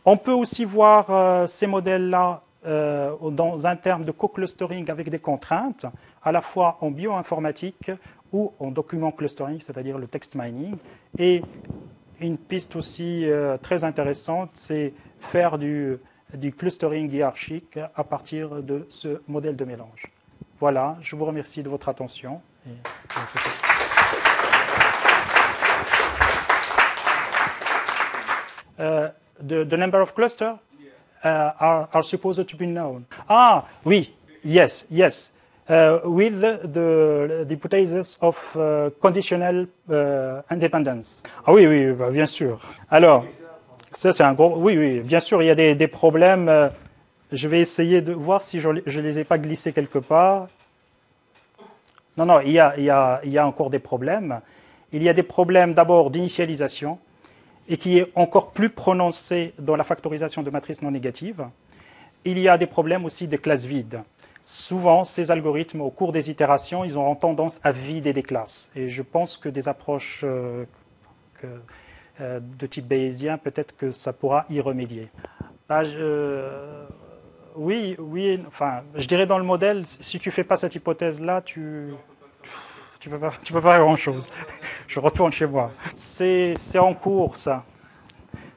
[0.05, 5.87] On peut aussi voir ces modèles-là dans un terme de co-clustering avec des contraintes,
[6.23, 7.91] à la fois en bioinformatique
[8.33, 10.77] ou en document clustering, c'est-à-dire le text mining.
[11.19, 11.43] Et
[12.21, 15.99] une piste aussi euh, très intéressante, c'est faire du,
[16.35, 20.05] du, clustering hiérarchique à partir de ce modèle de mélange.
[20.61, 22.41] Voilà, je vous remercie de votre attention.
[22.67, 22.71] Et,
[28.81, 30.57] the, the, number of clusters
[31.25, 33.05] uh, are, are supposed to be known.
[33.29, 34.11] Ah, oui,
[34.43, 35.33] yes, yes.
[35.69, 41.23] Uh, with the, the, the hypothesis of uh, conditional uh, independence.
[41.47, 42.59] Ah oui, oui, bah, bien sûr.
[42.91, 43.25] Alors,
[43.93, 44.57] ça c'est un gros.
[44.57, 46.49] Oui, oui, bien sûr, il y a des, des problèmes.
[46.49, 46.69] Euh,
[47.31, 50.49] je vais essayer de voir si je ne les ai pas glissés quelque part.
[52.17, 54.41] Non, non, il y a, il y a, il y a encore des problèmes.
[54.93, 56.99] Il y a des problèmes d'abord d'initialisation
[57.71, 61.47] et qui est encore plus prononcé dans la factorisation de matrices non négatives.
[62.27, 64.03] Il y a des problèmes aussi de classes vides
[64.43, 68.71] souvent, ces algorithmes, au cours des itérations, ils auront tendance à vider des classes.
[68.75, 70.65] Et je pense que des approches euh,
[72.21, 75.09] euh, de type bayésien, peut-être que ça pourra y remédier.
[75.69, 75.83] Bah,
[77.57, 81.91] oui, oui, enfin, je dirais dans le modèle, si tu fais pas cette hypothèse-là, tu
[83.01, 84.29] tu peux peux pas faire grand-chose.
[84.87, 85.73] Je retourne chez moi.
[85.95, 87.65] C'est en cours, ça.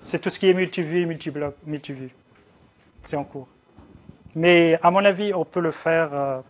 [0.02, 2.10] C'est tout ce qui est multivue, multibloc, multivue.
[3.04, 3.48] C'est en cours.
[4.36, 6.42] Mais à mon avis, on peut le faire euh,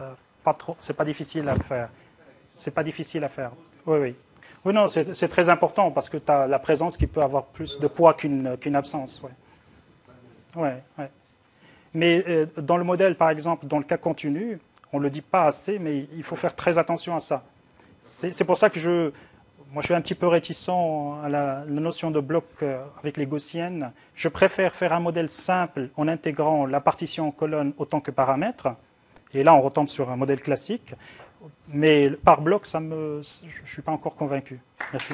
[0.00, 0.12] euh,
[0.42, 0.76] pas trop.
[0.80, 1.88] C'est pas difficile à faire.
[2.52, 3.52] C'est pas difficile à faire.
[3.86, 4.14] Oui, oui.
[4.64, 7.78] Oui, non, c'est très important parce que tu as la présence qui peut avoir plus
[7.78, 9.22] de poids qu'une absence.
[9.22, 10.60] Ouais.
[10.60, 11.10] Ouais, ouais.
[11.94, 14.58] Mais euh, dans le modèle, par exemple, dans le cas continu,
[14.92, 17.42] on ne le dit pas assez, mais il faut faire très attention à ça.
[18.00, 19.10] C'est pour ça que je,
[19.70, 23.26] moi, je suis un petit peu réticent à la, notion de bloc euh, avec les
[23.26, 23.92] gaussiennes.
[24.14, 28.68] Je préfère faire un modèle simple en intégrant la partition en colonne autant que paramètres.
[29.34, 30.94] Et là, on retombe sur un modèle classique.
[31.68, 34.58] Mais par bloc, ça me, je ne suis pas encore convaincu.
[34.92, 35.12] Merci.